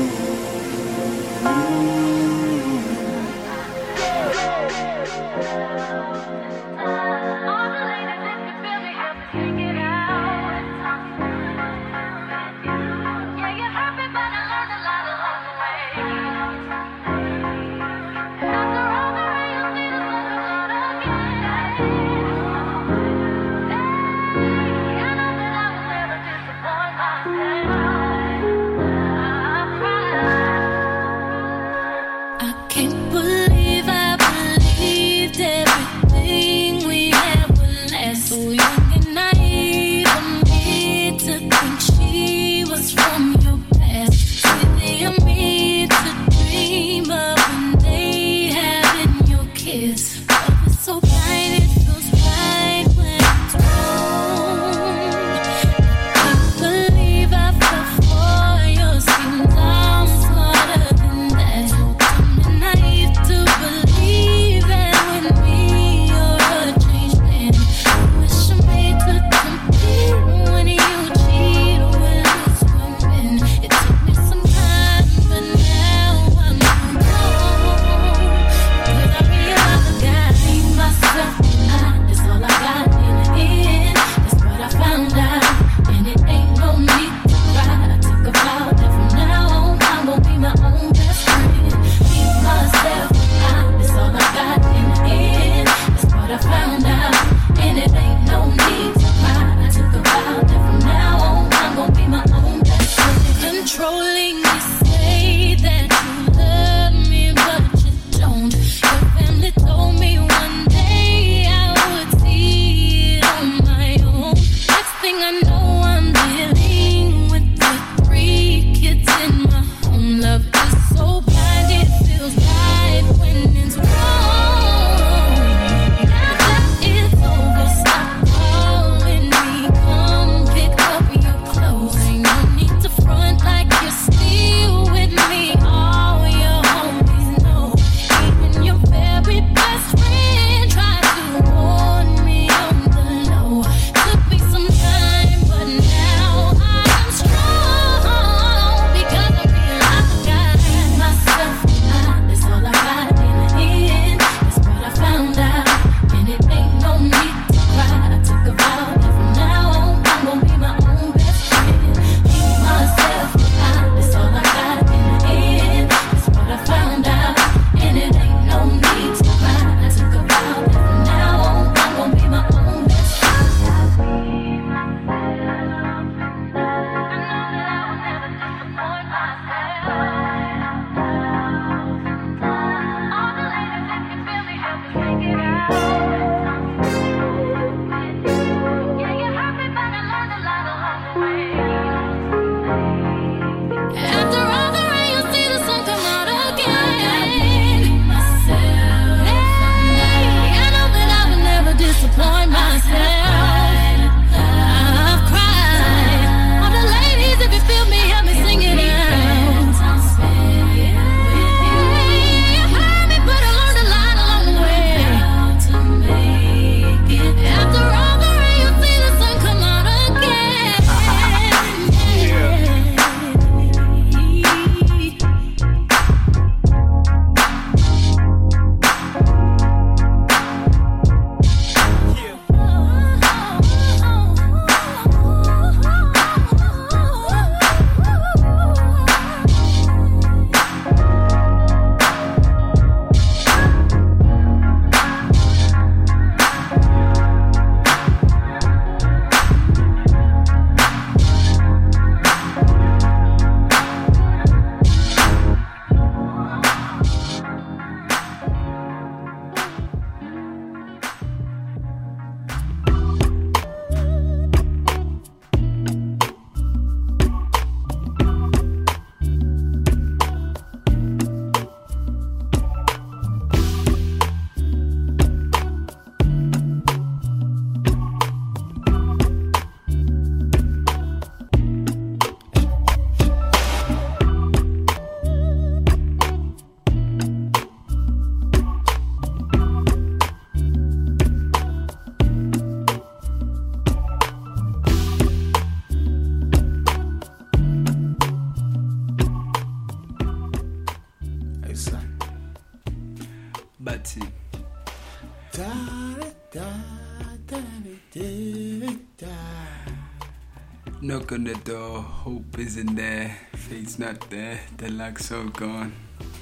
Knock 311.27 311.37
on 311.37 311.43
the 311.43 311.55
door 311.55 312.01
hope 312.01 312.57
isn't 312.57 312.95
there. 312.95 313.35
Faith's 313.53 313.99
not 313.99 314.29
there 314.29 314.59
the 314.77 314.89
luck's 314.89 315.31
all 315.31 315.43
gone. 315.45 315.93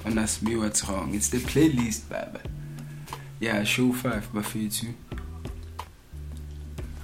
And 0.06 0.20
ask 0.20 0.44
me 0.44 0.56
what's 0.56 0.88
wrong. 0.88 1.14
It's 1.16 1.30
the 1.30 1.40
playlist 1.40 2.10
baba. 2.10 2.42
Yeah 3.40 3.64
show 3.64 3.92
5 3.92 4.34
bafethu 4.34 4.94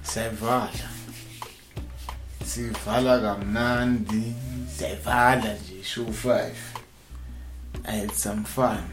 siyayivala 0.04 0.70
sivala 2.46 3.20
kamnandi. 3.20 4.34
Siyayivala 4.78 5.54
nje 5.54 5.84
show 5.84 6.06
5 6.06 6.52
i 7.86 7.92
had 7.92 8.12
some 8.12 8.44
fun. 8.44 8.84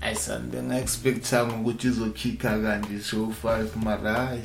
I 0.00 0.08
ayisani 0.08 0.50
benga-expectanga 0.50 1.54
ukuthi 1.54 1.88
izokhipha 1.88 2.58
kanje 2.58 3.02
show 3.02 3.32
5 3.44 3.76
mara 3.76 4.38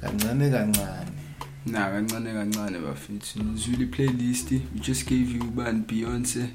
kancane 0.00 0.50
kancane 0.50 1.19
na 1.66 1.90
kancane 1.90 2.32
kancane 2.32 2.78
bafethu 2.78 3.42
nizwile 3.42 3.86
playlist 3.86 4.52
we 4.52 4.80
just 4.80 5.08
gave 5.08 5.36
you 5.36 5.42
ubani 5.42 5.84
beyonce 5.88 6.48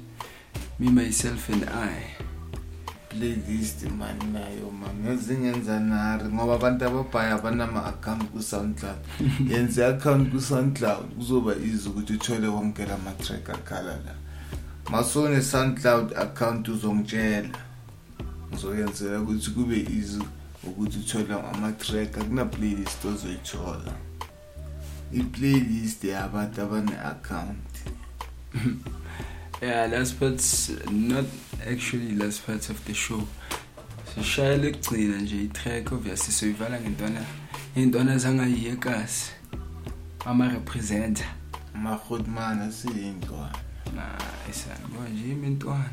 me 0.78 0.90
myself 0.90 1.48
and 1.50 1.64
i. 1.64 2.02
Playlist 3.08 3.82
mani 3.98 4.24
nayo 4.32 4.70
mami 4.70 5.08
yazingenza 5.08 5.80
nari 5.80 6.24
ngoba 6.24 6.54
abantu 6.54 6.84
ababhaya 6.84 7.38
banama-account 7.38 8.24
ku-soundcloud. 8.32 8.98
Yenze 9.50 9.80
i-account 9.80 10.30
ku-soundcloud 10.30 11.14
kuzoba 11.16 11.54
easy 11.54 11.88
ukuthi 11.88 12.12
uthole 12.12 12.48
wonke 12.48 12.86
la 12.86 12.98
matrack 12.98 13.50
akhala 13.50 13.96
la. 14.04 14.14
Masone-soundcloud 14.90 16.12
account 16.16 16.68
uzongitshela. 16.68 17.58
Ngizoyenzela 18.52 19.20
ukuthi 19.20 19.50
kube 19.50 19.76
easy 19.76 20.22
ukuthi 20.64 20.98
uthole 20.98 21.34
ama-track 21.34 22.18
akuna-playlist 22.18 23.04
ozoyithola. 23.04 24.05
I-playlist 25.20 26.04
yabantu 26.04 26.62
abane-account 26.62 27.72
yeah 29.62 29.86
last 29.92 30.18
part's 30.18 30.70
not 30.90 31.24
actually 31.72 32.14
last 32.14 32.46
part 32.46 32.70
of 32.70 32.84
the 32.84 32.94
show. 32.94 33.22
Sishayela 34.14 34.66
ekugcina 34.66 35.18
nje 35.18 35.42
i-track 35.42 35.92
obviously 35.92 36.32
soyivala 36.32 36.80
ngentwana 36.80 37.24
iy'ntwana 37.76 38.18
zangayiyekasi 38.18 39.32
ama-representer 40.24 41.26
mahotman 41.74 42.60
asiyintwana 42.60 44.06
isaniwa 44.50 45.08
nje 45.08 45.32
imintwana 45.32 45.90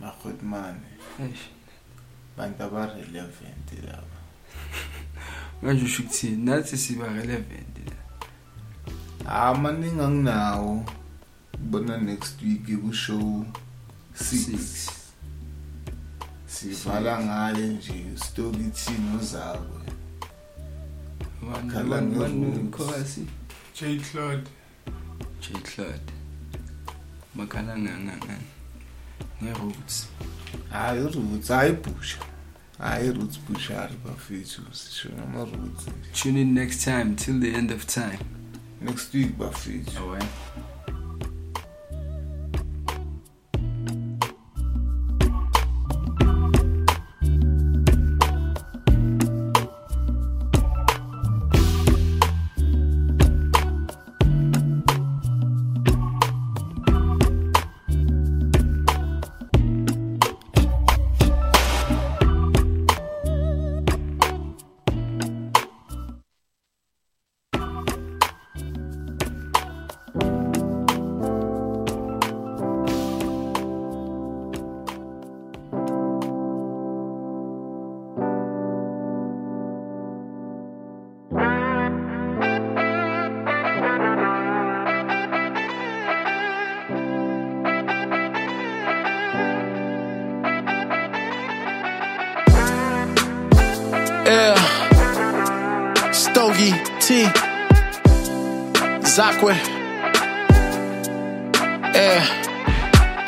mahotman 0.00 0.76
eish 1.22 1.44
bantu 2.36 2.62
aba-relevant 2.62 3.68
laba 3.86 4.18
manje 5.62 5.84
usho 5.84 6.02
ukuthini 6.02 6.44
nathi 6.44 6.76
siba 6.78 7.08
relevant 7.08 7.76
ah 7.88 7.94
maningi 9.24 10.00
anginawo 10.00 10.84
bona 11.58 11.98
next 11.98 12.42
week 12.42 12.80
kushow 12.80 13.44
6 14.18 14.90
sivala 16.46 17.24
ngale 17.24 17.66
nje 17.66 18.04
story 18.16 18.70
thini 18.74 19.16
uzakwe 19.20 19.80
khala 21.72 22.00
mkhosini 22.00 23.26
j 23.80 23.98
claude. 23.98 24.48
J 25.40 25.58
claude. 25.62 26.12
Makhala 27.34 27.78
ngangangani 27.78 28.46
nge-roots. 29.42 30.06
Hayi 30.70 31.02
roots 31.02 31.48
hayi 31.48 31.72
busha. 31.72 32.18
Hayi 32.78 33.12
roots 33.12 33.40
bushari 33.48 33.94
bafethu 34.04 34.62
sisho 34.72 35.08
ngama-roots 35.08 35.86
tune 36.12 36.40
in 36.40 36.54
next 36.54 36.84
time. 36.84 37.16
Till 37.16 37.40
the 37.40 37.54
end 37.54 37.70
of 37.70 37.86
time 37.86 38.39
next 38.80 39.14
week 39.14 39.38
bafethu 39.38 40.00
Alright. 40.00 40.22
Yeah. 40.56 40.69
Zakwe. 99.40 99.54
Yeah. 101.94 102.24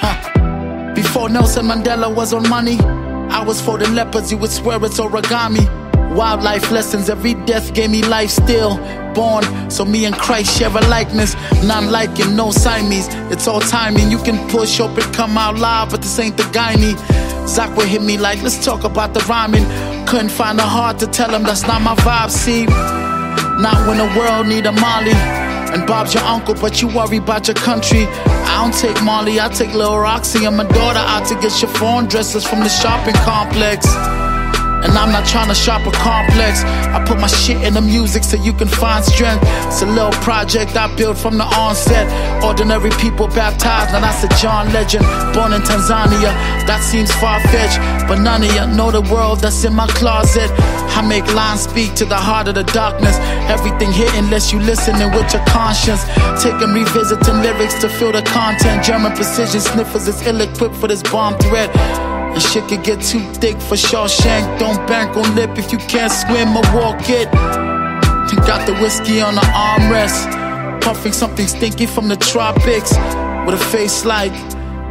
Huh. 0.01 0.95
Before 0.95 1.29
Nelson 1.29 1.67
Mandela 1.67 2.15
was 2.15 2.33
on 2.33 2.49
money, 2.49 2.79
I 2.81 3.43
was 3.43 3.61
for 3.61 3.79
the 3.79 3.89
leopards, 3.89 4.31
you 4.31 4.39
would 4.39 4.51
swear 4.51 4.83
it's 4.85 5.01
origami. 5.01 5.67
Wildlife 6.15 6.71
lessons, 6.71 7.09
every 7.09 7.35
death 7.47 7.73
gave 7.73 7.91
me 7.91 8.03
life 8.03 8.31
still. 8.31 8.77
Born, 9.15 9.45
so 9.71 9.85
me 9.85 10.05
and 10.05 10.15
Christ 10.15 10.59
share 10.59 10.69
a 10.69 10.81
likeness. 10.89 11.35
None 11.65 11.91
like 11.91 12.17
him, 12.17 12.37
no 12.37 12.51
Siamese. 12.51 13.09
It's 13.31 13.49
all 13.49 13.61
timing. 13.61 14.11
You 14.11 14.19
can 14.19 14.37
push, 14.51 14.79
hope 14.79 14.99
it 14.99 15.15
come 15.15 15.39
out 15.39 15.59
live, 15.59 15.91
but 15.91 16.03
this 16.03 16.19
ain't 16.19 16.37
the 16.37 16.49
guy 16.53 16.77
me. 16.77 16.93
Zach 17.47 17.71
Zakwe 17.71 17.87
hit 17.87 18.03
me 18.03 18.19
like, 18.19 18.43
let's 18.43 18.63
talk 18.63 18.85
about 18.85 19.15
the 19.15 19.21
rhyming. 19.21 19.65
Couldn't 20.07 20.31
find 20.31 20.59
the 20.59 20.63
heart 20.63 20.99
to 20.99 21.07
tell 21.07 21.35
him 21.35 21.43
that's 21.43 21.67
not 21.67 21.81
my 21.81 21.95
vibe, 21.97 22.31
see. 22.31 22.67
Not 22.67 23.87
when 23.87 23.99
the 23.99 24.19
world 24.19 24.47
need 24.49 24.67
a 24.67 24.73
Molly. 24.73 25.42
And 25.73 25.87
Bob's 25.87 26.15
your 26.15 26.23
uncle, 26.25 26.55
but 26.55 26.83
you 26.83 26.89
worry 26.89 27.17
about 27.17 27.49
your 27.49 27.55
country. 27.57 28.07
I 28.07 28.63
don't 28.63 28.75
take 28.75 29.03
Molly, 29.03 29.41
I 29.41 29.49
take 29.49 29.73
Lil 29.75 29.99
Roxy 29.99 30.45
and 30.45 30.57
my 30.57 30.65
daughter 30.65 30.99
out 30.99 31.27
to 31.29 31.35
get 31.37 31.51
chiffon 31.51 32.07
dresses 32.07 32.45
from 32.45 32.61
the 32.61 32.69
shopping 32.69 33.15
complex. 33.15 33.87
And 34.83 34.93
I'm 34.99 35.13
not 35.13 35.27
trying 35.27 35.49
to 35.49 35.55
shop 35.55 35.87
a 35.87 35.93
complex. 35.93 36.65
I 36.65 37.03
put 37.07 37.19
my 37.21 37.29
shit 37.29 37.63
in 37.63 37.75
the 37.75 37.81
music 37.81 38.25
so 38.25 38.37
you 38.37 38.53
can 38.53 38.69
find 38.69 39.05
strength. 39.05 39.43
It's 39.67 39.83
a 39.83 39.87
little 39.87 40.13
project 40.23 40.77
I 40.77 40.95
built 40.97 41.17
from 41.17 41.39
the 41.39 41.45
onset. 41.45 42.07
Ordinary 42.43 42.91
people 42.99 43.29
baptized, 43.29 43.95
and 43.95 44.03
that's 44.03 44.25
a 44.25 44.29
John 44.43 44.73
Legend. 44.73 45.05
Born 45.35 45.53
in 45.53 45.63
Tanzania, 45.63 46.33
that 46.67 46.83
seems 46.83 47.13
far 47.15 47.41
fetched. 47.49 47.79
But 48.09 48.19
none 48.19 48.43
of 48.43 48.53
you 48.53 48.67
know 48.77 48.91
the 48.91 49.03
world 49.13 49.41
that's 49.41 49.65
in 49.65 49.75
my 49.75 49.87
closet. 49.87 50.51
I 50.95 51.01
make 51.01 51.27
lines 51.33 51.63
speak 51.63 51.95
to 51.95 52.05
the 52.05 52.17
heart 52.17 52.49
of 52.49 52.55
the 52.55 52.65
darkness. 52.65 53.17
Everything 53.49 53.93
hitting 53.93 54.25
unless 54.25 54.53
you 54.53 54.59
listening 54.61 55.11
with 55.13 55.33
your 55.33 55.45
conscience. 55.47 56.05
Taking 56.43 56.75
revisiting 56.75 57.41
lyrics 57.41 57.81
to 57.81 57.89
feel 57.89 58.13
the 58.13 58.23
content. 58.23 58.85
German 58.85 59.13
precision 59.13 59.61
sniffers 59.61 60.09
is 60.09 60.21
ill 60.27 60.41
equipped 60.41 60.77
for 60.77 60.89
this 60.89 61.03
bomb 61.03 61.39
threat. 61.39 61.71
And 62.33 62.43
shit 62.43 62.67
could 62.69 62.83
get 62.83 63.03
too 63.03 63.21
thick 63.35 63.61
for 63.61 63.77
Shawshank. 63.77 64.59
Don't 64.59 64.87
bank 64.87 65.17
on 65.17 65.35
lip 65.35 65.59
if 65.59 65.71
you 65.71 65.79
can't 65.79 66.11
swim 66.11 66.57
or 66.57 66.63
walk 66.75 67.09
it. 67.09 67.29
You 68.31 68.39
got 68.47 68.67
the 68.67 68.75
whiskey 68.81 69.21
on 69.21 69.35
the 69.35 69.43
armrest. 69.43 70.81
Puffing 70.81 71.13
something 71.13 71.47
stinky 71.47 71.87
from 71.87 72.09
the 72.09 72.17
tropics. 72.17 72.93
With 73.45 73.61
a 73.61 73.65
face 73.71 74.05
like 74.05 74.33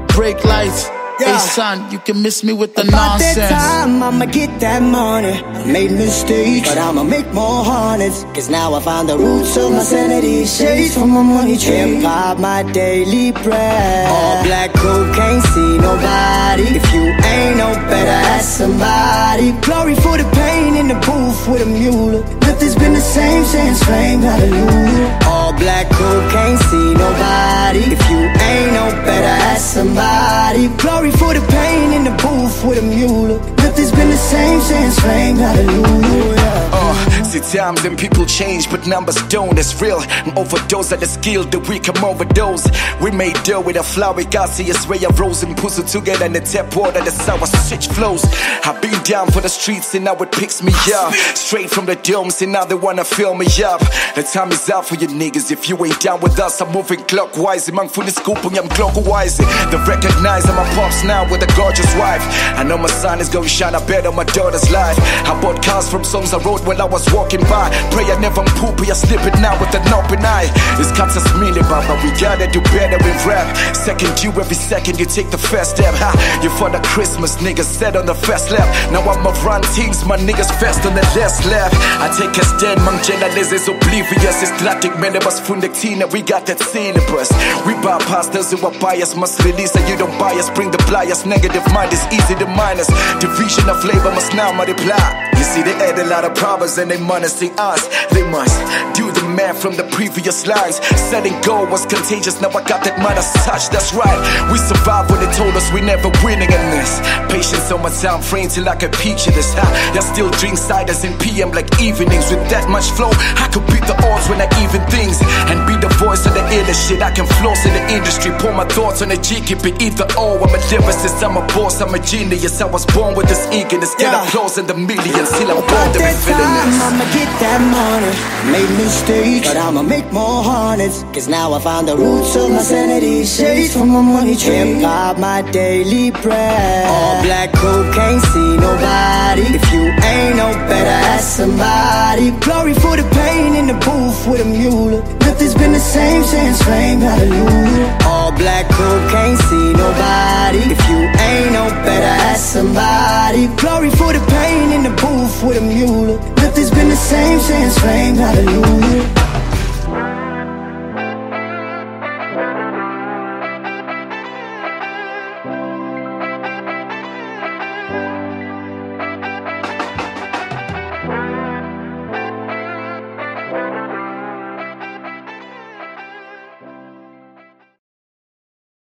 brake 0.10 0.44
lights. 0.46 0.90
Hey 1.24 1.38
son, 1.38 1.92
you 1.92 2.00
can 2.00 2.22
miss 2.24 2.44
me 2.44 2.54
with 2.54 2.74
the 2.76 2.82
About 2.82 3.20
that 3.20 3.38
nonsense. 3.38 3.52
time, 3.52 4.02
I'ma 4.04 4.26
get 4.26 4.60
that 4.60 4.82
money. 4.82 5.34
I 5.34 5.66
made 5.66 5.92
mistakes, 5.92 6.68
but 6.70 6.78
I'ma 6.78 7.04
make 7.04 7.32
more 7.34 7.64
hundreds. 7.64 8.24
Cause 8.36 8.50
now 8.50 8.74
I 8.74 8.80
found 8.82 9.08
the 9.10 9.18
roots 9.18 9.56
of 9.58 9.72
my 9.72 9.84
sanity. 9.84 10.46
Shades 10.46 10.94
from 10.96 11.10
my 11.12 11.22
money 11.22 11.58
tree. 11.58 11.76
Hip 11.76 12.04
hop, 12.04 12.40
my 12.40 12.64
daily 12.72 13.32
bread. 13.32 14.08
All 14.10 14.44
black 14.44 14.74
cool, 14.74 15.06
can't 15.14 15.44
see 15.54 15.78
nobody. 15.78 16.64
If 16.80 16.86
you 16.94 17.04
ain't 17.34 17.58
no 17.58 17.70
better, 17.92 18.18
ask 18.36 18.58
somebody. 18.58 19.52
Glory 19.62 19.96
for 19.96 20.18
the 20.18 20.28
pain 20.34 20.76
in 20.76 20.88
the 20.88 20.96
booth 21.06 21.48
with 21.48 21.62
a 21.62 21.66
mule. 21.70 22.24
Nothing's 22.48 22.76
been 22.76 22.94
the 22.94 23.00
same 23.18 23.44
since 23.46 23.84
flame, 23.84 24.22
hallelujah. 24.22 25.20
Black 25.62 25.88
cool, 25.92 26.22
can't 26.32 26.60
see 26.60 26.94
nobody. 26.96 27.94
If 27.94 28.10
you 28.10 28.18
ain't 28.18 28.74
no 28.74 28.90
better, 29.06 29.38
ask 29.52 29.76
somebody. 29.76 30.70
Glory 30.82 31.12
for 31.12 31.36
the 31.36 31.42
pain 31.52 31.94
in 31.94 32.04
the 32.04 32.10
booth 32.22 32.66
with 32.66 32.80
a 32.80 32.82
mule. 32.82 33.61
Nothing's 33.72 33.92
been 33.92 34.10
the 34.10 34.18
same 34.18 34.60
since 34.60 35.00
flame, 35.00 35.38
hallelujah. 35.38 36.72
Uh, 36.74 37.24
see 37.24 37.40
times 37.58 37.86
and 37.86 37.98
people 37.98 38.26
change, 38.26 38.70
but 38.70 38.86
numbers 38.86 39.16
don't. 39.30 39.58
It's 39.58 39.82
real. 39.82 40.02
An 40.02 40.38
overdose 40.38 40.92
of 40.92 41.00
the 41.00 41.06
skill, 41.06 41.46
the 41.46 41.60
weak 41.60 41.84
come 41.84 42.04
overdose. 42.04 42.68
We 43.02 43.12
made 43.12 43.36
dough 43.44 43.62
with 43.62 43.78
a 43.78 43.84
flower, 43.84 44.24
gaseous 44.24 44.86
ray 44.88 45.06
of 45.06 45.18
rose 45.18 45.44
and 45.44 45.56
pussy 45.56 45.84
together 45.84 46.26
in 46.26 46.34
the 46.34 46.42
tap 46.42 46.76
water, 46.76 47.00
the 47.00 47.12
sour 47.12 47.46
switch 47.46 47.88
flows. 47.88 48.26
I've 48.66 48.82
been 48.82 49.02
down 49.04 49.32
for 49.32 49.40
the 49.40 49.48
streets 49.48 49.96
and 49.96 50.04
now 50.04 50.16
it 50.16 50.32
picks 50.34 50.62
me 50.62 50.74
up. 50.94 51.14
Straight 51.14 51.70
from 51.70 51.86
the 51.86 51.96
domes 51.96 52.42
and 52.42 52.52
now 52.52 52.66
they 52.66 52.76
wanna 52.76 53.06
fill 53.06 53.36
me 53.36 53.48
up. 53.64 53.80
The 54.16 54.24
time 54.24 54.52
is 54.52 54.70
out 54.70 54.86
for 54.86 54.96
you 54.96 55.08
niggas. 55.08 55.50
If 55.50 55.70
you 55.70 55.78
ain't 55.86 56.02
down 56.02 56.20
with 56.20 56.38
us, 56.42 56.60
I'm 56.60 56.74
moving 56.74 57.00
clockwise. 57.06 57.72
Man, 57.72 57.88
full 57.88 58.08
scoop 58.08 58.44
I'm 58.44 58.68
clockwise. 58.68 59.38
They 59.38 59.78
recognize 59.88 60.46
I'm 60.46 60.60
a 60.60 60.76
pops 60.76 61.06
now 61.06 61.24
with 61.32 61.42
a 61.42 61.56
gorgeous 61.56 61.96
wife. 61.96 62.22
I 62.60 62.64
know 62.64 62.78
my 62.78 62.90
son 62.90 63.22
is 63.22 63.30
gonna 63.30 63.48
shine 63.62 63.76
a 63.76 63.86
better 63.86 64.12
my 64.12 64.24
daughter's 64.34 64.66
life. 64.72 64.98
I 65.30 65.38
bought 65.40 65.62
cars 65.62 65.86
from 65.86 66.04
songs 66.04 66.34
I 66.34 66.40
wrote 66.42 66.66
while 66.66 66.82
I 66.82 66.86
was 66.86 67.06
walking 67.14 67.42
by. 67.46 67.70
Pray 67.94 68.10
I 68.10 68.18
never 68.18 68.42
poopy, 68.58 68.90
I 68.90 68.98
slip 68.98 69.22
it 69.22 69.38
now 69.38 69.54
with 69.62 69.70
an 69.78 69.86
open 69.94 70.26
eye. 70.26 70.50
This 70.82 70.90
cuts 70.98 71.16
us 71.16 71.30
million, 71.38 71.62
but 71.70 71.86
we 72.02 72.10
gotta 72.18 72.50
do 72.50 72.60
better 72.74 72.98
with 73.06 73.22
rap. 73.30 73.46
Second 73.78 74.18
you 74.24 74.34
every 74.42 74.58
second 74.58 74.98
you 74.98 75.06
take 75.06 75.30
the 75.30 75.38
first 75.38 75.78
step. 75.78 75.94
Ha, 76.02 76.10
you 76.42 76.50
for 76.58 76.74
the 76.74 76.82
Christmas 76.82 77.38
niggas 77.38 77.70
set 77.70 77.96
on 77.96 78.08
the 78.08 78.16
first 78.16 78.50
lap. 78.50 78.66
Now 78.90 79.06
I'ma 79.06 79.30
run 79.46 79.62
teams, 79.78 80.04
my 80.06 80.18
niggas 80.18 80.50
fast 80.58 80.82
on 80.90 80.96
the 80.98 81.06
last 81.14 81.46
lap. 81.46 81.70
I 82.02 82.10
take 82.18 82.34
a 82.42 82.46
stand, 82.46 82.82
mangela 82.82 83.30
is 83.38 83.68
oblivious. 83.70 84.42
It's 84.42 84.54
classic, 84.58 84.98
man, 84.98 85.14
it 85.16 85.24
was 85.24 85.38
fundectina, 85.40 86.10
we 86.12 86.24
got 86.24 86.48
that 86.48 86.58
syllabus. 86.58 87.30
We 87.70 87.78
bypass 87.86 88.28
those 88.34 88.50
who 88.50 88.58
are 88.66 88.78
biased, 88.82 89.16
must 89.18 89.38
release 89.46 89.76
and 89.76 89.86
you 89.88 89.98
don't 89.98 90.18
bias. 90.18 90.50
Bring 90.50 90.72
the 90.72 90.82
pliers, 90.90 91.26
negative 91.28 91.66
mind 91.74 91.94
is 91.94 92.02
easy 92.10 92.34
to 92.42 92.48
minus. 92.58 92.90
Division 93.22 93.51
of 93.60 93.84
labor 93.84 94.12
must 94.12 94.34
now 94.34 94.52
multiply. 94.52 95.00
You 95.38 95.44
see, 95.44 95.64
they 95.64 95.74
add 95.82 95.98
a 95.98 96.06
lot 96.06 96.24
of 96.24 96.36
problems 96.36 96.78
and 96.78 96.90
they 96.90 97.00
menacing 97.02 97.52
us. 97.58 97.88
They 98.14 98.24
must 98.30 98.56
do 98.96 99.12
the 99.12 99.26
math 99.36 99.62
from 99.62 99.76
the 99.76 99.84
previous 99.92 100.46
lines. 100.48 100.78
Setting 101.10 101.40
goal 101.42 101.68
was 101.68 101.86
contagious, 101.86 102.42
now 102.42 102.50
I 102.50 102.64
got 102.64 102.84
that 102.86 103.00
minus 103.00 103.34
touch, 103.46 103.70
that's 103.70 103.94
right. 103.94 104.20
We 104.52 104.58
survived 104.58 105.12
when 105.12 105.20
they 105.20 105.32
told 105.34 105.56
us 105.56 105.66
we 105.74 105.82
never 105.82 106.10
winning 106.24 106.52
in 106.52 106.66
this. 106.72 107.02
Patience 107.30 107.72
on 107.72 107.82
my 107.82 107.90
time 107.90 108.22
frame 108.22 108.50
till 108.50 108.68
I 108.70 108.76
can 108.76 108.92
picture 108.92 109.32
this. 109.32 109.54
Huh? 109.54 109.68
Y'all 109.94 110.06
still 110.06 110.30
drink 110.38 110.58
ciders 110.58 111.04
in 111.04 111.18
PM 111.18 111.52
like 111.52 111.68
evenings. 111.82 112.30
With 112.32 112.44
that 112.54 112.70
much 112.70 112.88
flow, 112.94 113.12
I 113.42 113.50
could 113.52 113.66
beat 113.68 113.86
the 113.86 113.98
odds 114.08 114.30
when 114.30 114.40
I 114.40 114.48
even 114.62 114.82
things. 114.94 115.18
And 115.50 115.66
be 115.68 115.76
the 115.76 115.92
voice 116.00 116.26
of 116.26 116.34
the 116.34 116.44
illest 116.54 116.88
shit. 116.88 117.02
I 117.02 117.12
can 117.12 117.26
floss 117.42 117.66
in 117.66 117.74
the 117.74 117.84
industry, 117.92 118.32
pour 118.38 118.54
my 118.54 118.66
thoughts 118.66 119.02
on 119.02 119.10
the 119.10 119.18
G, 119.18 119.42
keep 119.42 119.66
it 119.66 119.82
either 119.82 120.06
or. 120.18 120.32
Oh, 120.32 120.44
I'm 120.46 120.56
a 120.56 120.60
lyricist, 120.70 121.20
I'm 121.26 121.36
a 121.36 121.44
boss, 121.52 121.82
I'm 121.82 121.94
a 121.94 122.00
genius. 122.00 122.62
I 122.62 122.66
was 122.66 122.86
born 122.94 123.16
with 123.16 123.28
this 123.28 123.41
eagerness, 123.52 123.94
get 123.96 124.12
Yeah. 124.12 124.24
applause 124.28 124.58
in 124.58 124.66
the 124.68 124.74
millions. 124.74 125.30
Still 125.30 125.52
I'm 125.52 125.58
About 125.64 125.94
to 125.94 126.00
be 126.00 126.06
feeling 126.26 126.54
this. 126.66 126.82
I'ma 126.86 127.06
get 127.18 127.30
that 127.44 127.62
money. 127.78 128.12
Made 128.54 128.72
mistakes, 128.84 129.48
but 129.48 129.58
I'ma 129.58 129.84
make 129.84 130.08
more 130.12 130.44
hornets. 130.44 131.04
Cause 131.14 131.28
now 131.28 131.54
I 131.54 131.60
found 131.60 131.88
the 131.88 131.96
roots 131.98 132.36
of 132.36 132.50
my 132.52 132.62
sanity. 132.62 133.26
Shades 133.26 133.74
from 133.74 133.90
my 133.90 134.02
money 134.02 134.36
tree. 134.36 134.56
Hip 134.56 134.84
hop, 134.84 135.18
my 135.18 135.42
daily 135.52 136.12
bread. 136.12 136.86
All 136.90 137.22
black 137.24 137.52
coke, 137.54 137.94
can't 137.94 138.22
see 138.32 138.52
nobody. 138.68 139.44
If 139.58 139.66
you 139.74 139.84
ain't 140.12 140.36
no 140.38 140.50
better, 140.70 140.98
ask 141.14 141.38
somebody. 141.38 142.32
Glory 142.46 142.74
for 142.74 142.96
the 142.98 143.04
pain 143.20 143.56
in 143.56 143.68
the 143.68 143.78
booth 143.86 144.28
with 144.28 144.42
a 144.42 144.46
mule. 144.46 145.02
Nothing's 145.26 145.56
been 145.56 145.74
the 145.74 145.80
same 145.80 146.24
since 146.24 146.62
flame, 146.64 147.00
hallelujah. 147.00 147.98
All 148.06 148.31
black 148.42 148.68
coke, 148.70 149.06
can't 149.12 149.40
see 149.50 149.68
nobody. 149.74 150.62
If 150.74 150.82
you 150.90 151.00
ain't 151.30 151.54
no 151.54 151.66
better, 151.86 152.14
ask 152.30 152.44
somebody. 152.58 153.48
Glory 153.62 153.92
for 153.92 154.12
the 154.14 154.24
pain 154.36 154.72
in 154.76 154.82
the 154.84 154.94
booth 155.02 155.44
with 155.44 155.58
a 155.58 155.66
mule. 155.74 156.18
Nothing's 156.42 156.72
been 156.72 156.90
the 156.90 157.02
same 157.12 157.40
since 157.40 157.78
flame, 157.80 158.16
hallelujah. 158.16 159.31